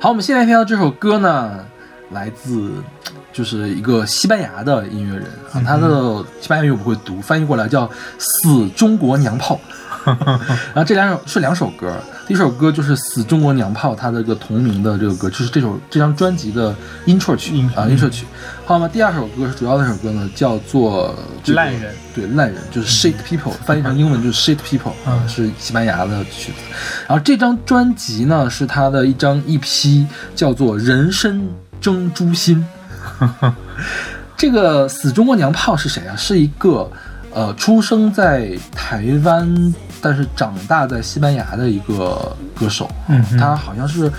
[0.09, 1.63] 好，我们现在听到这首歌呢，
[2.09, 2.73] 来自
[3.31, 7.85] 就是一个西班牙的音乐人啊，他的西班牙语我不会读，翻译过来叫
[8.17, 9.53] 《死中国娘炮》。
[10.73, 11.93] 然后这两首是两首歌，
[12.27, 18.25] 第一首歌就是《死中国娘炮》，他的这个同名的这个歌，就是这首这张专辑的 intro 曲啊，intro 曲。
[18.65, 18.87] 好吗？
[18.87, 21.15] 第二首歌是主要的那首歌呢，叫做
[21.47, 24.91] 烂人，对，烂人就是 shit people，翻译成英文就是 shit people，
[25.27, 26.59] 是西班牙的曲子。
[27.07, 30.05] 然后这张专辑呢是他的一张 EP，
[30.35, 31.41] 叫做《人参
[31.81, 32.63] 蒸猪心》。
[34.37, 36.15] 这个死中国娘炮是谁啊？
[36.15, 36.89] 是一个
[37.33, 42.89] 呃出生在台湾，但是长大在西班牙的一个歌手。
[43.07, 44.11] 嗯他好像是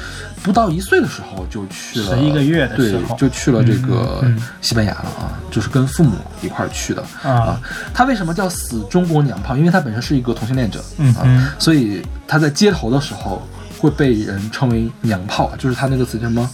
[0.42, 4.24] 不到一岁的时候就去了，十一个月的时候对，就去了这个
[4.60, 7.60] 西班牙了啊，就是跟父母一块儿去的啊
[7.92, 9.56] 他为什么叫死中国娘炮？
[9.56, 13.46] 因为他本身是一个同性恋者，啊嗯哼，所以他在街头的时候
[13.78, 16.48] 会被人称为娘炮，就是他那个词叫什么？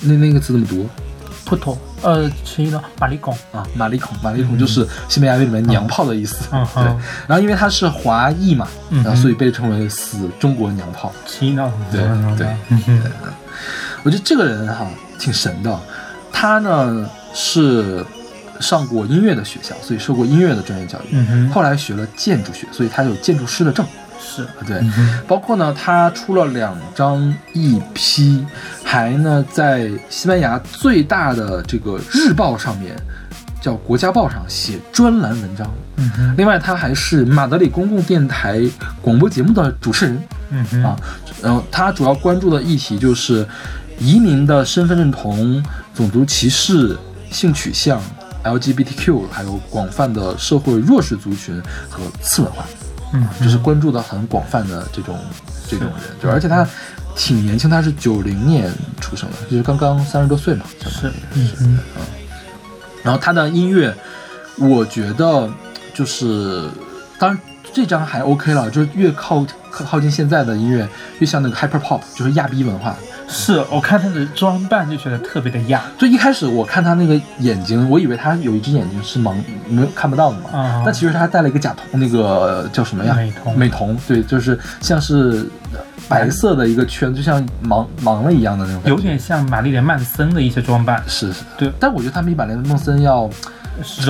[0.00, 0.86] 那那个词怎么读
[1.44, 3.66] 秃头，呃，其呢，马里孔，啊？
[3.74, 6.48] 马里孔，马里孔就是西班牙语里面娘炮的意思。
[6.50, 11.12] 对嗯，然后因为他是华裔嘛，嗯然后所以被称为死中国娘炮。
[11.26, 12.00] 其呢，对
[12.36, 12.46] 对
[14.02, 14.86] 我觉得这个人哈
[15.18, 15.80] 挺神的，
[16.32, 18.04] 他呢是
[18.60, 23.84] 上过音乐的学校，所以受过音乐的专业教育，嗯哼，后来学了建筑学，所以他有建筑师的证。
[24.20, 28.44] 是，对，嗯，包括呢，他出了两张 EP，
[28.84, 32.96] 还呢在西班牙最大的这个日报上面，
[33.60, 35.70] 叫《国家报》上写专栏文章。
[35.96, 38.60] 嗯，另外，他还是马德里公共电台
[39.00, 40.96] 广播节目的主持人嗯哼，啊。
[41.42, 43.46] 然后他主要关注的议题就是
[43.98, 45.62] 移民的身份认同、
[45.94, 46.96] 种族歧视、
[47.30, 48.00] 性取向、
[48.42, 52.64] LGBTQ，还有广泛的社会弱势族群和次文化。
[53.14, 55.16] 嗯，就是关注的很广泛的这种
[55.68, 56.66] 这种人，就而且他
[57.16, 62.00] 挺年轻，他是九零年出生的，就是刚刚三十多岁嘛，是嗯，嗯哼，
[63.04, 63.94] 然后他的音乐，
[64.58, 65.48] 我觉得
[65.94, 66.68] 就是，
[67.18, 67.40] 当然
[67.72, 70.88] 这张还 OK 了，就是越靠靠靠近现在的音乐，
[71.20, 72.96] 越像那个 hyper pop，就是亚逼文化。
[73.28, 79.34] 是我看他的装扮就觉得特别的亚，就一开始我看他那个眼睛，我以为他有一只眼睛是盲，
[79.68, 80.50] 没有看不到的嘛。
[80.52, 83.14] 啊但其实他戴了一个假瞳，那个叫什么呀？
[83.14, 85.48] 美瞳美瞳，对，就是像是
[86.08, 88.82] 白色的一个圈，就像盲盲了一样的那种。
[88.84, 93.28] 有点像玛丽莲曼森的一些装扮，是是，对但我觉得他比玛丽莲梦森要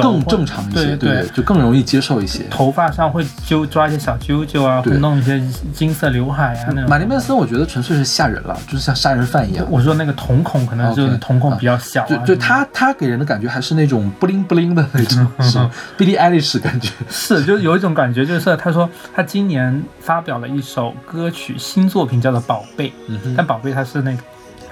[0.03, 2.45] 更正常一些，对对，就更容易接受一些。
[2.51, 5.43] 头发上会揪抓一些小揪揪啊，会弄一些
[5.73, 6.91] 金色刘海啊那种。
[6.91, 9.67] 玛丽曼森，我觉得纯粹是吓人了，就是像杀人犯一样。
[9.71, 15.59] 我说那个瞳孔可能就是瞳孔比较小、啊就就他他给人的感觉还是那种不灵不灵的那种， 是
[15.99, 16.91] Billie Eilish 感觉。
[17.09, 22.89] 是，就有一种感觉，就是他说他今年发表了一首歌曲新作品，叫做《宝贝》，
[23.37, 24.19] 但宝贝它是那个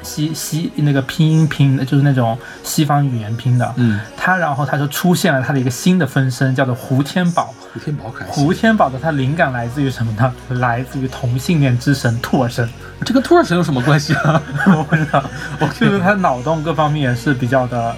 [0.03, 3.73] 西西那个拼音拼的，就是那种西方语言拼的。
[3.77, 7.55] 嗯，他然后他就出现了他的一个新的分身，叫做胡天宝。
[7.73, 8.13] 胡天宝。
[8.29, 10.33] 胡天宝的他灵感来自于什么呢？
[10.61, 12.69] 来自于同性恋之神兔儿神。
[13.05, 14.41] 这跟兔儿神有什么关系啊？
[14.77, 15.23] 我不知道，
[15.59, 17.95] 我就是他脑洞各方面也是比较的。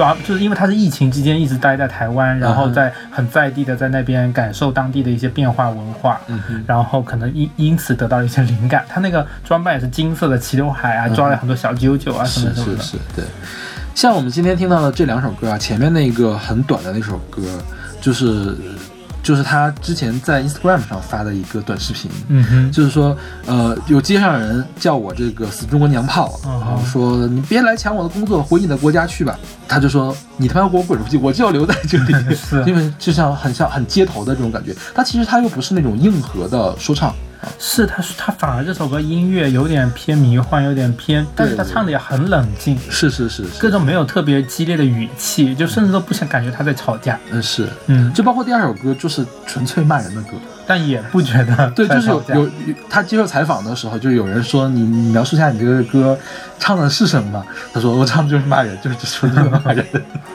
[0.00, 6.18] 主要就是因为他是疫情期间一直待在台湾，然后在很在地的在那边感受当地的一些变化文化，
[6.66, 8.82] 然后可能因因此得到了一些灵感。
[8.88, 12.82] 他那个装扮也是金色的齐刘海啊，抓了很多小啾啾啊什么什么的。
[12.82, 13.24] 是是是，对。
[13.94, 17.42] 像我们今天听到的这两首歌啊，前面那个很短的那首歌，
[18.00, 18.56] 就是。
[19.22, 23.16] 就是他之前在 Instagram 上发的一个短视频，嗯哼，就是说，
[23.46, 29.38] 呃，有街上人叫我这个死中国娘炮，然后说你别来抢我的工作，回你的国家去吧。
[29.68, 32.14] 他就说你他妈给我滚出去，我就要留在这里，
[32.66, 34.74] 因为就像很像很街头的这种感觉。
[34.94, 37.14] 他其实他又不是那种硬核的说唱。
[37.58, 47.18] 是，他是他反而这首歌音乐有点偏迷幻，有点偏，但是他唱的也很冷静，是是是，各种没有特别激烈的语气，就甚至都不想感觉他在吵架。
[47.30, 50.30] 嗯，是，嗯，就包括第二首歌就是纯粹骂人的歌，
[50.66, 51.70] 但也不觉得。
[51.70, 52.50] 对，就是有有
[52.88, 56.18] 他接受采访的时候，就有人说你你描述一下你这个歌
[56.58, 57.44] 唱的是什么？
[57.72, 59.86] 他说我唱的就是骂人，就是纯粹骂人。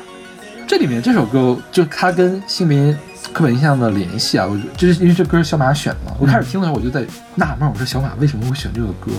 [0.68, 2.98] 这里面这首歌就他跟姓名。
[3.36, 6.14] 刻板印象的联系啊，我就是因为这歌小马选的。
[6.18, 7.06] 我开始听的时候，我就在
[7.36, 9.12] 纳闷，我说小马为什么会选这个歌？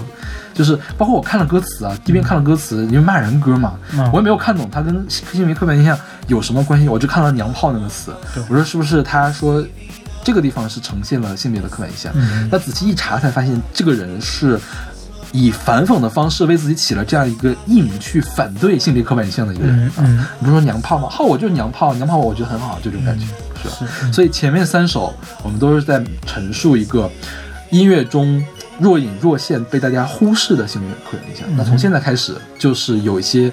[0.55, 3.75] 就是包括我看了歌词啊，一边看了歌词，因为骂人歌嘛，
[4.11, 5.99] 我也没有看懂他跟性别刻板印象
[6.29, 6.89] 有什么关系。
[6.89, 8.11] 我就看了“娘炮”那个词，
[8.49, 9.63] 我说是不是他说
[10.25, 12.11] 这个地方是呈现了性别的刻板印象？
[12.51, 14.59] 那仔细一查才发现，这个人是。
[15.37, 20.31] 以反讽的方式为自己起了这样一个艺名，去反对性别刻板印象的一个人啊。
[20.39, 21.09] 你不是说娘炮吗？
[21.11, 23.27] 好，我就是娘炮，娘炮我觉得很好，就这种感觉，
[23.63, 24.13] 是吧？
[24.13, 27.11] 所以前面三首我们都是在陈述一个
[27.71, 28.43] 音乐中
[28.79, 31.47] 若隐若现被大家忽视的性别刻板印象。
[31.55, 33.53] 那从现在开始，就是有一些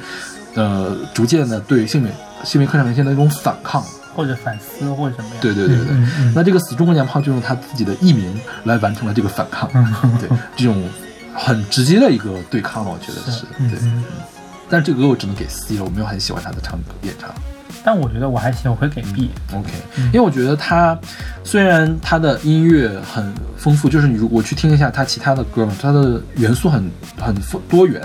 [0.54, 2.12] 呃逐渐的对性别
[2.46, 3.84] 性别刻板印象的一种反抗
[4.16, 5.38] 或者反思或者什么样。
[5.42, 5.98] 对对对对。
[6.34, 9.70] 那这个死中国娘炮就用他自己的艺名来完成了这个反抗。
[10.20, 10.82] 对这种。
[11.34, 13.80] 很直接的一个对抗了，我觉得是对，
[14.70, 17.30] 但是这个歌我只能给 C 了，我没有很喜欢他的唱歌演唱。
[17.86, 19.30] 但我觉得我还行，我会给 B。
[19.52, 19.70] OK，
[20.06, 20.98] 因为我觉得他
[21.44, 27.36] 虽然他的音乐很丰富，就是你如果去听一下他其他的歌嘛，他的元素很很
[27.68, 28.02] 多元，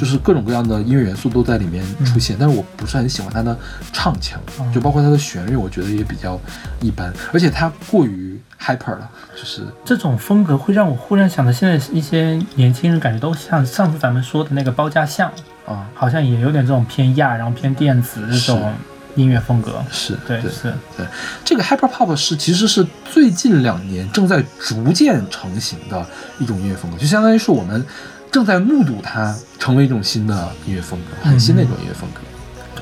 [0.00, 2.38] 就是各种各样的音乐元素都在里面出现。
[2.40, 3.54] 但是我不是很喜欢他的
[3.92, 4.40] 唱腔，
[4.72, 6.40] 就包括他的旋律，我觉得也比较
[6.80, 15.32] 一般，而且他过于 hyper 了，就是这种风格会让我忽然想到现在一些年轻人，感觉都像上次咱们说的那个包家巷
[15.66, 18.72] 啊，好像也有点这种偏亚，然后偏电子这种。
[19.16, 21.04] 音乐风格是对是对，
[21.44, 26.06] 这个 hyper pop 是其实是最近两年正在逐渐成型的
[26.38, 27.84] 一种音乐风格，就相当于是我们
[28.30, 32.20] 正在目睹它成为一种新的音乐风格，很新的一种音乐风格。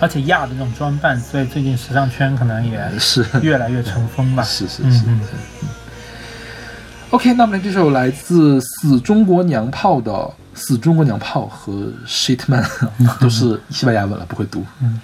[0.01, 4.43] 而且亚的这种装扮，所以最近时尚圈可能也是越来越成风吧。
[4.43, 5.05] 是是是。
[7.11, 12.67] OK，那么这首来自死中国娘炮的死中国娘炮和 Shitman
[13.21, 14.65] 都是西班牙文了，不会读。
[14.83, 15.01] 嗯。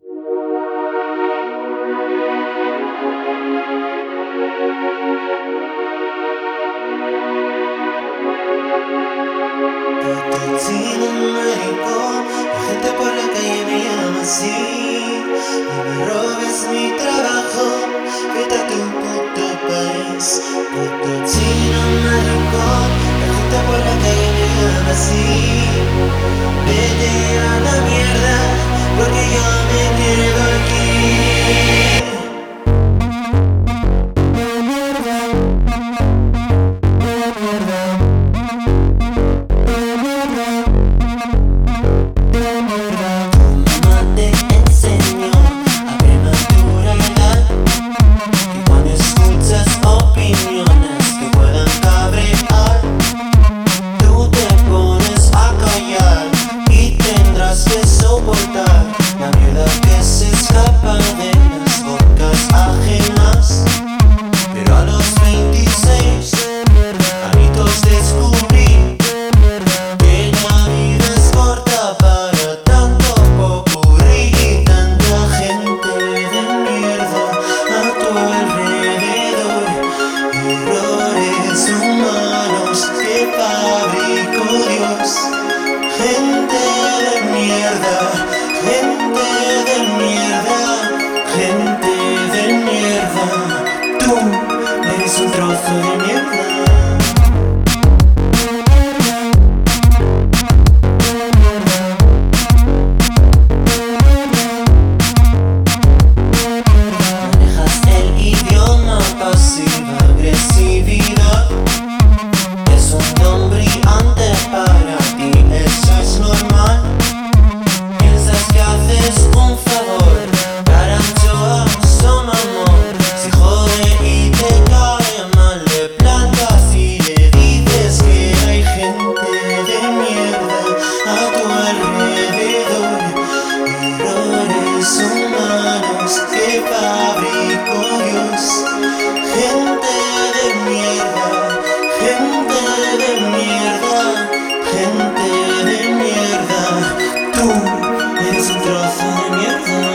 [148.72, 149.91] Взрослый мир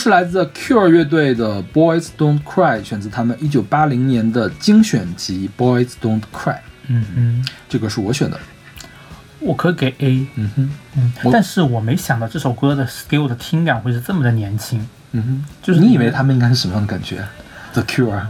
[0.00, 6.54] 是来自 Cure 乐队的《Boys Don't Cry》，选自他们一九八零年的精选集《Boys Don't Cry》。
[6.86, 8.40] 嗯嗯，这个是我选的。
[9.40, 10.26] 我可以给 A。
[10.36, 14.80] 嗯哼，嗯，但是我没想到这首歌的给我的听感会是这么的年轻。
[15.12, 17.22] 嗯哼，就是你以为他们应该是什么样的感觉
[17.74, 18.22] ？The Cure。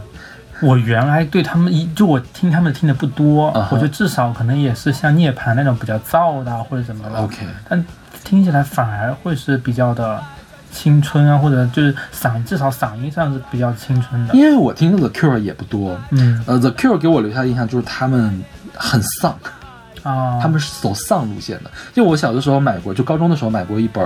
[0.61, 7.15] 我原来对他们一就我听他们听的不多我觉得至少可能也是像涅槃那种比较燥的啊或者怎么的。
[7.15, 7.83] OK，但
[8.25, 10.21] 听起来反而会是比较的
[10.71, 14.33] 青春啊，或者就是嗓至少嗓音上是比较青春的。
[14.33, 15.99] 因为我听 The Cure 也不多。
[16.11, 18.43] 嗯呃，The Cure 给我留下的印象就是他们
[18.75, 19.37] 很丧，
[20.03, 21.71] 啊，他们是走丧路线的。
[21.93, 24.03] 就我小的时候买过，就高中的时候买过一本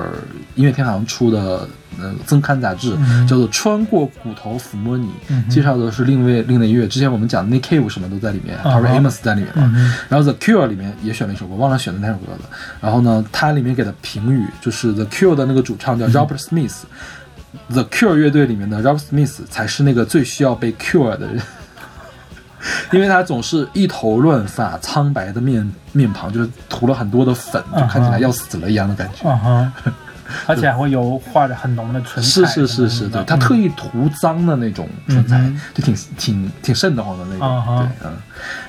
[0.56, 1.68] 音乐天堂出的
[2.00, 6.88] 呃增刊杂志，嗯叫做《穿过骨头抚摸你》，嗯介绍的是另类另类音乐。
[6.88, 9.72] 之前我们讲 Nick Cave 什么都在里面 h a r r y Amos 在里面嘛。
[9.76, 12.50] 嗯然后 The Cure 里面也选了一首歌，忘了选的那首歌了。
[12.82, 16.74] 然后呢，它里面给的评语就是 The Cure 的那个主唱叫 Robert Smith。
[17.70, 21.42] The Cure 乐队里面的 Robert Smith 才是那个最需要被 cure 的人，
[22.92, 29.72] 因为他总是一头乱发、苍白的面面庞，就是涂了很多的粉，就看起来要死了一样的感觉。
[30.48, 37.78] 而且还会有画着很浓的唇彩是是是是，对的他特意涂脏的那种唇彩，嗯就挺挺挺瘆得慌的那种。
[37.78, 38.18] 对，嗯，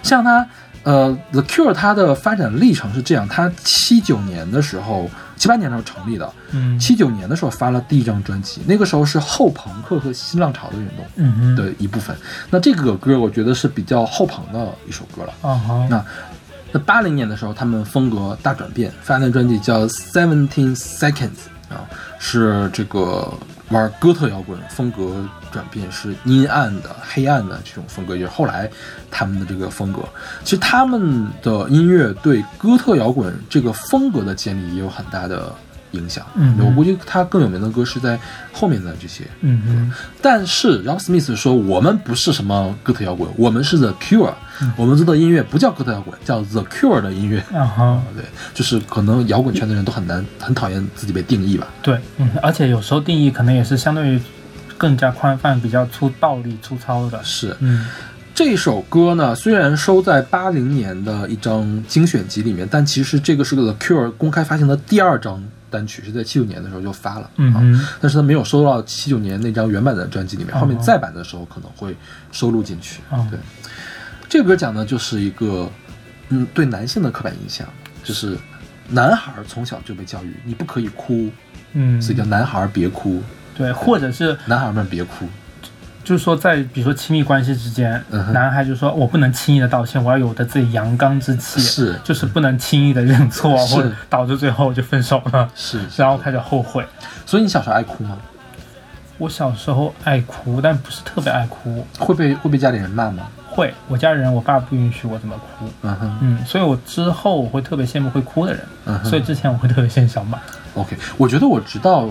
[0.02, 0.46] 像他
[0.82, 12.16] 呃，The Cure 它的发展历程是这样，他七九年的时候，七八年的时候成立的，嗯七九年的时候发了第一张专辑，那个时候是后朋克和新浪潮的运动嗯哼的一部分。
[12.50, 15.32] 那这个歌我觉得是比较后朋的一首歌了。
[15.42, 16.04] 啊哈那
[16.72, 21.30] 那八零年的时候，他们风格大转变，发那专辑叫《Seventeen Seconds》
[21.74, 21.86] 啊，
[22.18, 23.32] 是这个
[23.68, 25.24] 玩哥特摇滚风格
[25.56, 28.70] 转变，是阴暗的、黑暗的这种风格，也是后来
[29.10, 30.02] 他们的这个风格。
[30.44, 35.50] 其实他们的音乐对哥特摇滚这个风格的建立也有很大的
[35.92, 36.26] 影响。
[36.34, 38.18] 嗯我估计他更有名的歌是在
[38.52, 39.24] 后面的这些。
[39.40, 44.34] 嗯哼但是 Rob Smith 说，我们不是什么哥特摇滚，我们是 The Cure，、
[44.76, 47.38] 我们做的音乐不叫哥特摇滚，叫 The Cure 的音乐。
[47.54, 51.68] 啊哈对，就是可能摇滚圈的人都很难，很讨厌自己被定义吧。
[51.82, 54.20] 对，嗯，而且有时候定义可能也是相对于
[54.76, 57.22] 更加宽泛、比较粗暴力、粗糙的。
[57.22, 57.56] 是。
[57.60, 57.86] 嗯。
[58.34, 67.22] 这首歌呢，虽然收在八零年的一张精选集里面，但其实这个是 The Cure 公开发行的第二张单曲，是在七九年的时候就发了。
[67.22, 67.86] 啊嗯哼。
[67.98, 71.96] 但是它没有收到七九年那张原版的专辑里面，后面再版的时候可能会
[72.30, 73.00] 收录进去。
[73.08, 73.26] 哦。
[73.30, 73.38] 对，
[74.28, 75.70] 这个歌讲的就是一个，
[76.28, 77.66] 嗯，对男性的刻板印象，
[78.04, 78.36] 就是
[78.90, 81.30] 男孩儿从小就被教育你不可以哭，
[81.72, 83.22] 嗯，所以叫男孩儿别哭，
[83.56, 85.26] 对，或者是男孩们别哭。
[86.04, 93.74] 就是说在比如说亲密关系之间，嗯男孩就说我不能轻易的道歉，我要有我的自己阳刚之气，是就是不能轻易的认错，是。
[93.74, 96.86] 或者导致最后就分手了，是，然后开始后悔。
[97.24, 98.16] 所以你小时候爱哭吗？
[99.18, 103.24] 我小时候爱哭，但不是特别爱哭，会被会被家里人骂吗？
[103.48, 106.18] 会，我家人我爸不允许我这么哭，嗯哼。
[106.20, 110.38] 嗯，所以我之后我会特别羡慕会哭的人，所以之前我会特别羡慕小马
[110.74, 112.06] ，，OK，我觉得我直到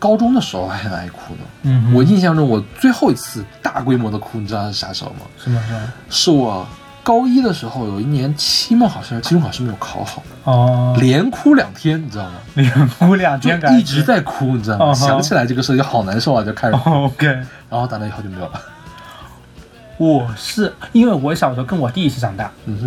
[0.00, 1.40] 高中的时候还很爱哭的。
[1.62, 5.18] 嗯，我印象中，我最后一次大规模的哭，你知道是啥时候吗？
[5.38, 5.78] 什么时候？
[6.08, 6.66] 是我
[7.04, 12.32] 高一的时候，有一年期末考试、期中考试没有考好，哦，连哭两天，你知道吗？
[12.54, 14.86] 连哭两天感觉一直在哭，你知道吗？
[14.86, 17.26] 哦想起来这个事就好难受啊，就开始 OK，
[17.68, 18.52] 然后打那以后就没有了。
[19.98, 22.78] 我是因为我小时候跟我弟一起长大，嗯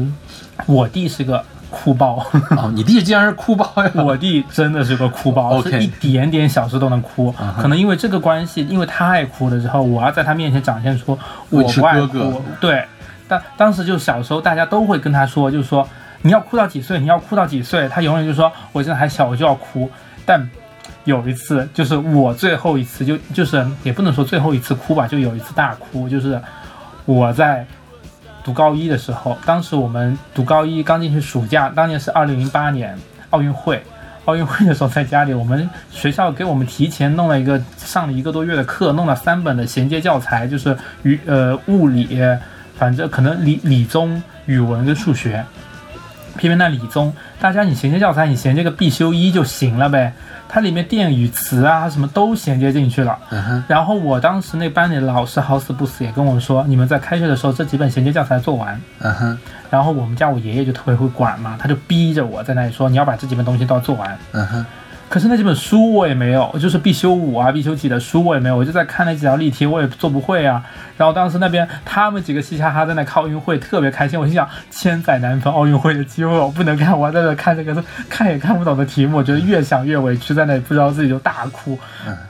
[0.57, 1.43] 哼我弟是个
[1.74, 2.24] 哭包，
[2.56, 3.92] 哦，你弟竟然是哭包呀？
[3.96, 7.34] 我弟真的是个哭包是一点点小事都能哭。
[7.60, 11.18] 可能因为这个关系，因为他爱哭了之后，我要在他面前展现出
[11.50, 12.42] 我不爱哥哥哭。
[12.62, 12.86] 对，
[13.28, 15.88] 当当时就小时候大家都会跟他说，就是说
[16.22, 19.90] 你要哭到几岁，你要哭到几岁，他永远就说我现在还小，我就要哭。
[20.26, 20.48] 但
[21.06, 26.40] 有一次，就是我最后一次就就是也不能说最后一次哭吧，就有一次大哭，就是
[27.06, 27.66] 我在
[28.44, 32.98] 读高一的时候，当时我们读高一刚进去暑假，当年是二零零八年
[33.30, 33.82] 奥运会。
[34.26, 42.08] 奥运会的时候，在家里，我们学校给我们提前弄了一个上了一个多月的课，弄了三本的衔接教材，就是语呃物理，
[42.78, 45.44] 反正可能理理综、语文跟数学。
[46.38, 50.14] 偏偏那理综，大家你衔接教材，你衔接个必修一就行了呗。
[50.54, 53.18] 它里面电与磁啊什么都衔接进去了。
[53.68, 58.80] 然后我当时那班里的老师好死不死也跟我说，你们在开学的时候这几本衔接教材做完。
[58.99, 59.38] 嗯哼，
[59.72, 64.16] 然后我们家我爷爷就特别会管嘛，他就逼着我在那里说你要把这几本东西都要做完。
[64.34, 64.66] 嗯哼，
[65.14, 70.66] 可是那几本书我也没有，就是必修五啊、必修几的书我也没有，我就在看那几道例题，我也做不会啊。
[70.97, 74.20] 然后当时那边他们几个嘻嘻哈哈在那看奥运会，特别开心。
[74.20, 81.78] 我心想，千载难逢奥运会的机会，我不能看，我还在这看这个看也看不懂的题目，我觉得越想越委屈，在那里不知道自己就大哭。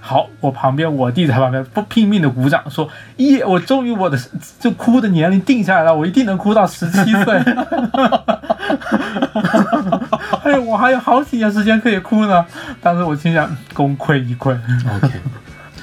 [0.01, 4.19] 好，我旁边我弟在旁边不拼命的鼓掌，说耶，我终于我的
[4.59, 7.41] 就哭的年龄定下来了，我一定能哭到十七岁。
[10.43, 12.45] 哎，我还有好几年时间可以哭呢。
[12.81, 14.57] 当时我心想，功亏一篑。
[14.95, 15.09] OK，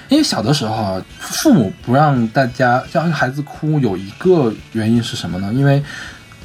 [0.08, 5.52] 因为小的时候啊，父母不让大家让孩子哭，有一个原因是什么呢？
[5.52, 5.82] 因为，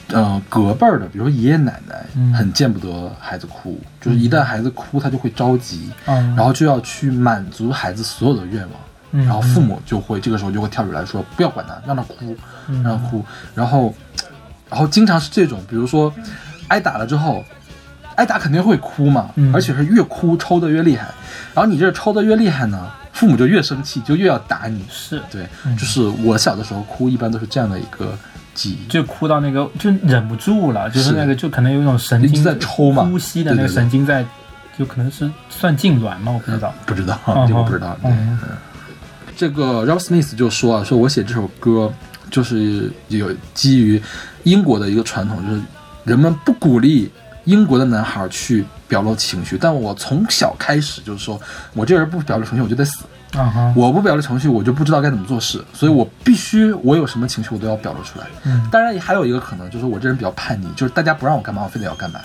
[0.08, 8.72] 呃，隔辈儿的，比如说爷爷奶奶，嗯很见不得孩子哭，就是一旦孩子哭，他就会着急，嗯然后就要去满足孩子所有的愿望。
[9.18, 12.36] 嗯然后父母就会这个时候就会跳出来说：“不要管他，让他哭，
[12.68, 13.24] 嗯让他哭。”
[13.56, 13.94] 然后，
[14.70, 16.14] 然后经常是这种，比如说
[16.68, 17.42] 挨打了之后，
[18.16, 21.08] 挨打肯定会哭嘛，嗯而且是越哭抽的越厉害。
[21.54, 24.84] 然后你这抽的越厉害呢，父母就越生气，就越要打你。
[24.90, 28.18] 是，对，嗯就是我小的时候哭，一般都是这样的一个
[28.54, 28.88] 记忆。
[28.88, 34.26] 就哭到那个就忍不住了，就是是那个就可能有一种神经在抽嘛呼吸的那个神经在，
[34.78, 36.32] 就可能是算痉挛吗？
[36.34, 36.74] 我不知道。
[36.86, 37.98] 不知道，嗯这个我不知道。
[38.04, 38.38] 嗯，
[39.36, 41.94] 这个 Rob Smith 就说啊，说我写这首歌
[42.30, 44.02] 就是有基于
[44.44, 45.62] 英国的一个传统，就是
[46.04, 47.10] 人们不鼓励
[47.46, 51.40] 英国的男孩去表露情绪，但我从小开始就是说
[51.74, 53.04] 我这人不表露情绪我就得死，
[53.76, 58.26] 我不表露情绪我就不知道该怎么做事，所以我必须我有什么情绪我都要表露出来。
[58.44, 62.20] 嗯当然还有一个可能就是我这人比较叛逆，就是大家不让我干嘛我非得要干嘛。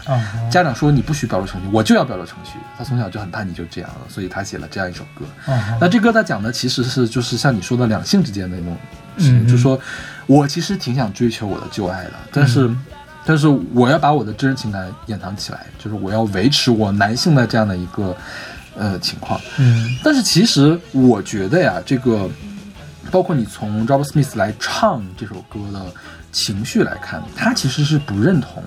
[0.51, 2.59] 家长说你不许表露情绪，我就要表露情绪。
[2.77, 5.25] 他从小就很叛逆，就这样了，所以他写了这样一首歌。
[5.81, 8.77] 那这歌他讲的其实是就是像你说的两性之间的那种
[9.19, 9.79] 事情，嗯就说
[10.27, 12.83] 我其实挺想追求我的旧爱的，但是、嗯
[13.25, 18.17] 但是我要把我的真实情感掩藏起来，就是我要维持我男性的这样的一个
[18.77, 19.41] 呃情况。
[19.59, 19.89] 嗯。
[20.03, 22.29] 但是其实我觉得呀，这个
[23.11, 25.85] 包括你从 Robert Smith 来唱这首歌的
[26.33, 28.63] 情绪来看，他其实是不认同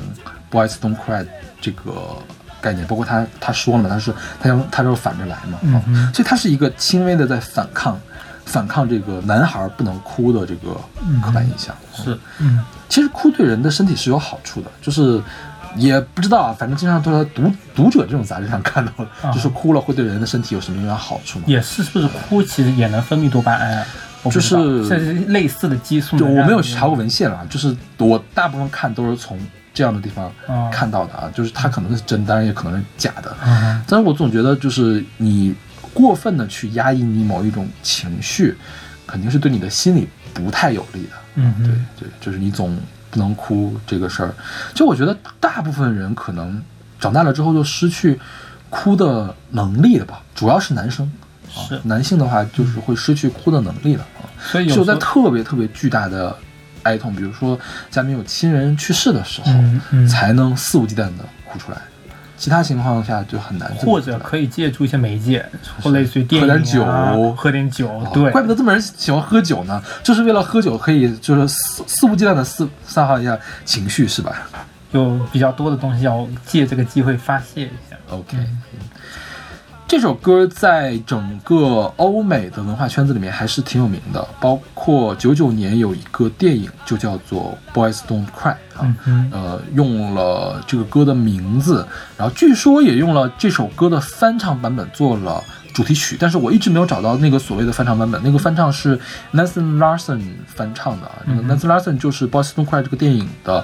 [0.52, 1.26] Boys Don't Cry
[1.60, 2.18] 这个
[2.62, 6.14] 概念，包括他他说了嘛，他是他要他要反着来嘛，嗯哼。
[6.14, 8.00] 所以他是一个轻微的在反抗。
[8.46, 10.74] 反抗这个男孩不能哭的这个
[11.24, 12.60] 刻板印象，是，嗯
[12.94, 15.20] 其实哭对人的身体是有好处的，就是
[15.76, 18.92] 也不知道啊，反正经常都在读读者这种杂志上看到，
[19.24, 21.46] 啊就是哭了会对人的身体有什么样的好处吗？
[21.48, 23.86] 也是，是不是哭其实也能分泌多巴胺啊？
[24.26, 26.24] 就是这是类似的激素就。
[26.24, 29.40] 我没有查过文献啊，就是我大部分看都是从
[29.74, 33.36] 这样的地方哦看到的啊，就是它可能是真，当然也可能是假的。
[33.44, 35.56] 嗯，但是我总觉得，就是你
[35.96, 38.56] 过分的去压抑你某一种情绪，
[39.08, 41.12] 肯定是对你的心理不太有利的。
[41.36, 42.78] 嗯对对，就是你总
[43.10, 44.34] 不能哭这个事儿。
[44.74, 46.62] 就我觉得大部分人可能
[47.00, 48.20] 长大了之后就失去
[48.70, 51.06] 哭的能力了吧，主要是男生。
[51.56, 54.26] 啊男性的话，就是会失去哭的能力了啊。
[54.40, 56.36] 所以有只有在特别特别巨大的
[56.82, 57.60] 哀痛，比如说
[57.92, 61.78] 家里面有亲人去世的时候，嗯嗯才能肆无忌惮的哭出来。
[62.44, 64.02] 其他情况下就很难或。
[64.02, 65.50] 者可以借助一些媒介，
[65.82, 74.46] 或类似于电影、啊、喝点酒喝点酒，哦对，怪不得这么人喜欢喝酒呢，就是为了喝酒可以就是肆肆无忌惮的肆散发一下情绪，是吧
[74.92, 77.96] 有比较多的东西要借这个机会发泄一下。
[78.10, 78.36] ？OK，、
[79.94, 91.86] 这首歌在整个欧美的文化圈子里面还是挺有名的，包括九九年有一个电影就叫做《Boys Don't Cry》啊，嗯，呃，用了这个歌的名字，
[92.18, 95.44] 然后据说也用了这首歌的翻唱版本做了
[95.76, 98.20] 主题曲，但是我一直没有找到那个所谓的翻唱版本。
[98.24, 99.00] 那个翻唱是
[99.32, 103.64] Nathan Larson 翻唱的啊，这个 Nathan Larson 就是《Boys Don't Cry》这个电影的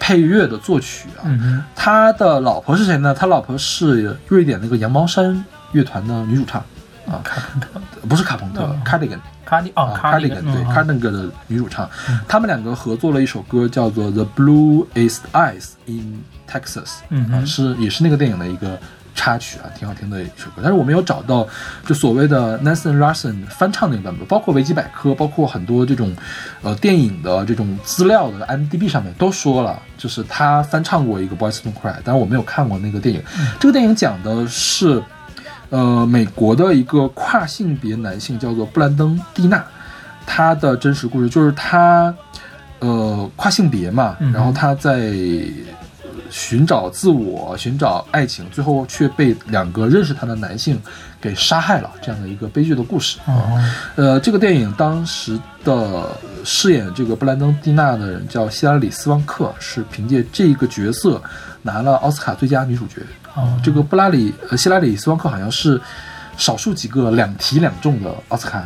[0.00, 1.20] 配乐的作曲啊。
[1.24, 3.12] 嗯，他的老婆是谁呢？
[3.12, 6.60] 他老婆是瑞典那个羊毛衫乐团的女主唱
[7.06, 7.68] 啊，卡朋特，
[8.08, 9.18] 不是卡朋特嗯，Cardigan。
[9.44, 11.88] 卡迪哦，Cardigan 对嗯 Cardigan 的女主唱，
[12.26, 18.76] 他们两个合作了一首歌，叫做《The Blue Is Eyes in Texas》，啊，嗯哼是也是那个电影的一个
[19.14, 20.54] 插曲啊，挺好听的一首歌。
[20.56, 21.46] 但是我没有找到
[21.86, 26.12] 就所谓的 Nathan Larson 翻唱那个版本，包括维基百科，包括很多这种
[26.62, 33.22] 呃电影的这种资料的 IMDB 上面都说了，就是他翻唱过一个《Boys Don't Cry》，但是我没有看过那个电影。
[33.60, 35.00] 这个电影讲的是。
[35.70, 39.64] 呃，美国的一个跨性别男性叫做布兰登·蒂娜，
[40.24, 42.14] 他的真实故事就是他，
[42.78, 45.12] 呃，跨性别嘛，然后他在
[46.30, 50.80] 寻找自我、寻找爱情，最后却被两个认识他的男性
[51.20, 53.18] 给杀害了，这样的一个悲剧的故事。
[53.26, 53.60] 哦，
[53.96, 56.10] 呃，这个电影当时的
[56.44, 61.20] 饰演这个布兰登·蒂娜的人叫希拉里·斯旺克，是凭借这个角色
[61.62, 63.02] 拿了奥斯卡最佳女主角。
[63.36, 65.80] 哦这个布拉里呃希拉里·斯旺克好像是
[66.36, 68.64] 少数几个两提两中的奥斯卡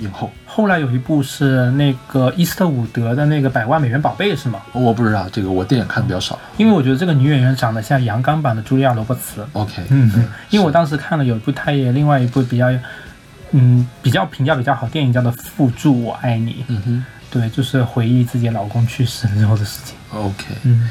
[0.00, 0.30] 影后。
[0.44, 4.60] 后来有一部是那个伊斯特伍德的那个《百万美元宝贝》是吗？
[4.72, 6.38] 我不知道这个，我电影看的比较少。
[6.56, 9.46] 因为我觉得这个女演员长得像阳刚版的茱莉亚·罗伯茨。
[9.52, 12.66] OK，嗯，因为我当时看了有一部她也另外一部比较，
[13.52, 16.52] 嗯，比较评价比较好电影叫做《附注我爱你》。
[16.66, 19.94] 嗯哼对，就是回忆自己老公去世之后的事情。
[20.12, 20.46] ，OK。
[20.64, 20.88] 嗯，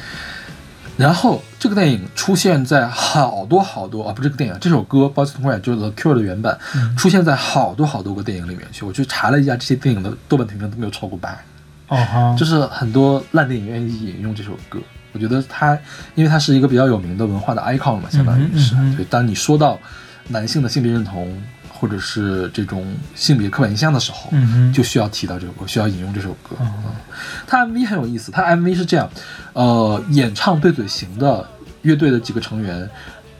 [0.97, 6.57] 然后这个电影出现在好多好多啊，不是这个电影，这首歌《Boys Cry》就是 The Cure 的原版，
[6.97, 8.83] 出现在好多好多个电影里面去。
[8.83, 11.37] 我去查了一下，这些电影的豆瓣评分都没有超过八，
[11.87, 14.79] 哦哈，就是很多烂电影愿意引用这首歌。
[15.13, 15.77] 我觉得它，
[16.15, 18.75] 因为它是一个比较有名的文化的 icon 嘛，相当于是。
[18.75, 19.77] 嗯哼嗯哼所以当你说到
[20.27, 22.85] 男性的性别认同或者是这种
[23.15, 26.55] 性别刻板印象的时候，嗯，就需要提到这首歌，需要引用这首歌。
[26.59, 26.91] 哦嗯，
[27.47, 29.09] 它 MV 很有意思，它 MV 是这样，
[29.57, 31.43] 呃，演唱对嘴型的
[31.81, 32.87] 乐队的几个成员，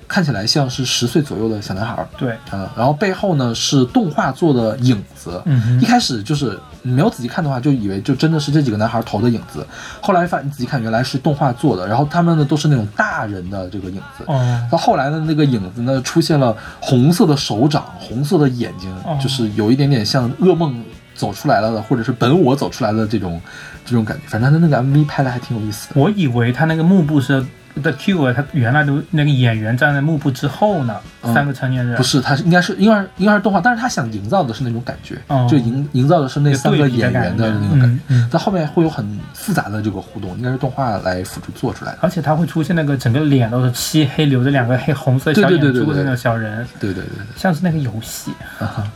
[0.08, 2.08] 看起来像是十岁左右的小男孩儿。
[2.18, 5.40] 对，嗯、然后背后呢是动画做的影子。
[5.46, 9.64] 嗯一开始就是你没有仔细看的话，就以为就真的是这几个男孩投的影子。
[10.02, 11.88] 后来发你仔细看，原来是动画做的。
[11.88, 14.24] 然后他们呢都是那种大人的这个影子。
[14.26, 20.84] 哦，到后来的那个影子呢，出现了红色的手掌、红色的眼睛，哦就是有一点点像噩梦
[21.18, 23.42] 走出来了的，或者是本我走出来的这种
[23.84, 24.24] 这种感觉。
[24.28, 26.00] 反正他那个 MV 拍的还挺有意思的。
[26.00, 27.44] 我以为他那个幕布是
[27.82, 38.02] The Cure，他原来的那个演员站在幕布之后呢，嗯三个成年人不是，他是应该是应该是应该是动画，但是他想营造的是那种感觉，哦就营营造的是那三个演员的那种感觉。
[38.08, 42.00] 嗯嗯在后面会有很复杂的这个互动，应该是动画来辅助做出来的。
[42.02, 48.32] 而且他会出现那个整个脸都是漆黑，留着两个黑红色对小眼珠的那个小人，对对对对，像是那个游戏，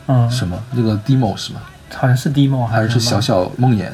[0.06, 1.60] 啊什么那个 demo 是吗？
[1.94, 3.88] 好像是 demo 还是是什么小小梦魇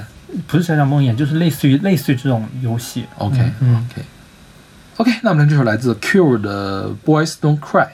[0.46, 3.06] 不是小小梦魇，就是类似于类似于这种游戏。
[3.18, 4.02] ？OK 嗯 OK
[4.98, 7.88] OK，那我们这首来自 Cure 的 Boys Don't Cry。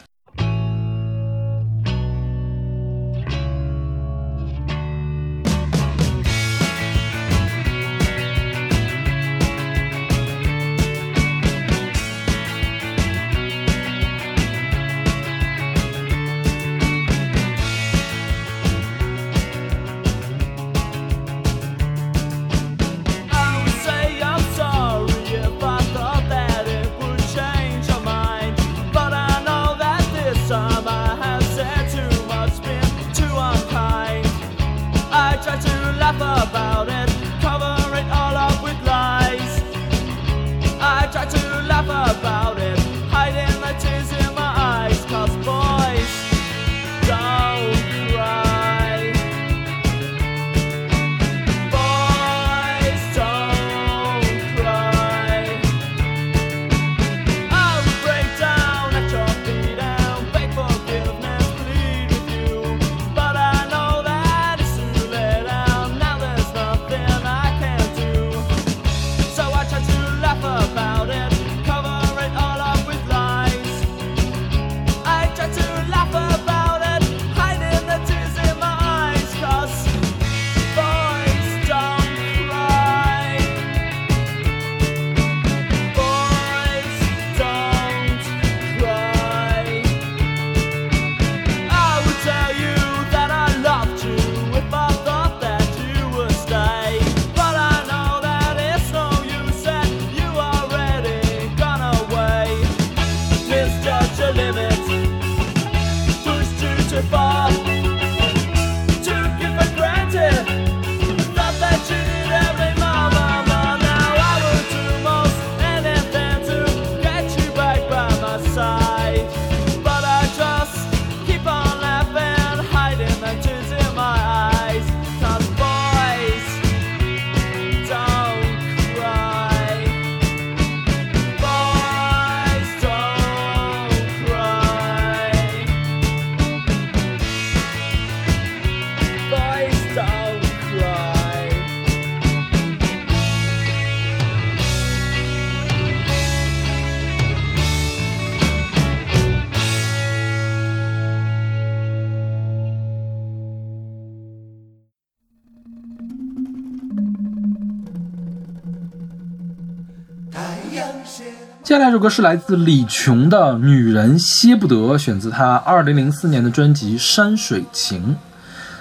[162.05, 168.11] 歌是来自李琼的《女人歇不得》，选自她二零零四年的专辑《山水情》。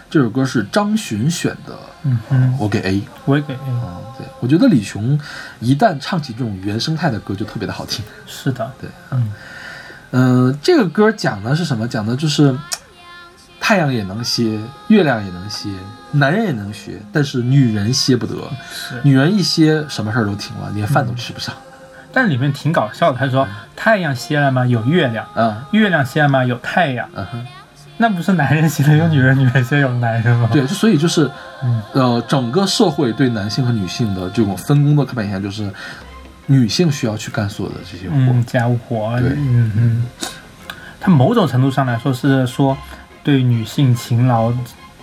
[0.09, 3.01] 这首歌是张巡选的，嗯嗯，我给 A。
[3.23, 3.71] 我也给 A。
[3.79, 5.17] 啊，对，我觉得李琼
[5.61, 8.03] 一旦唱起这种原生态的歌，就特别的好听。
[8.27, 9.31] 是的，对，嗯
[10.11, 11.87] 嗯、这个歌讲的是什么？
[11.87, 12.53] 讲的就是
[13.57, 14.59] 太阳也能歇，
[14.89, 15.69] 月亮也能歇，
[16.11, 18.35] 男人也能学，但是女人歇不得。
[18.69, 18.99] 是。
[19.01, 21.55] 女人一歇，什么事儿都停了，连饭都吃不上。
[22.13, 24.65] 但里面挺搞笑的，他说太阳歇了吗？
[24.65, 26.45] 有月亮；嗯，月亮歇了吗？
[26.45, 27.09] 有太阳。
[27.15, 27.45] 嗯哼，
[27.97, 30.47] 那不是男人歇了有女人，女人歇有男人吗？
[30.51, 31.29] 对，就所以就是，
[31.63, 35.67] 嗯呃，整个社会对男性和女性的这种分工的刻板印象，就是
[36.45, 38.15] 女性需要去干所有的这些活。
[38.15, 40.05] 嗯，家务活，对嗯嗯，
[40.99, 42.77] 它某种程度上来说是说
[43.23, 44.53] 对女性勤劳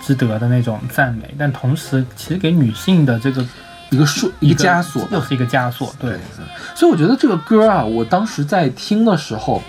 [0.00, 3.44] 之德的那种赞美，但同时其实给女性的这个
[3.90, 5.06] 一个束，一个枷锁。
[5.10, 6.18] 又是一个枷锁，对，
[6.74, 9.62] 所以我觉得这个歌啊，我当时在听的时候，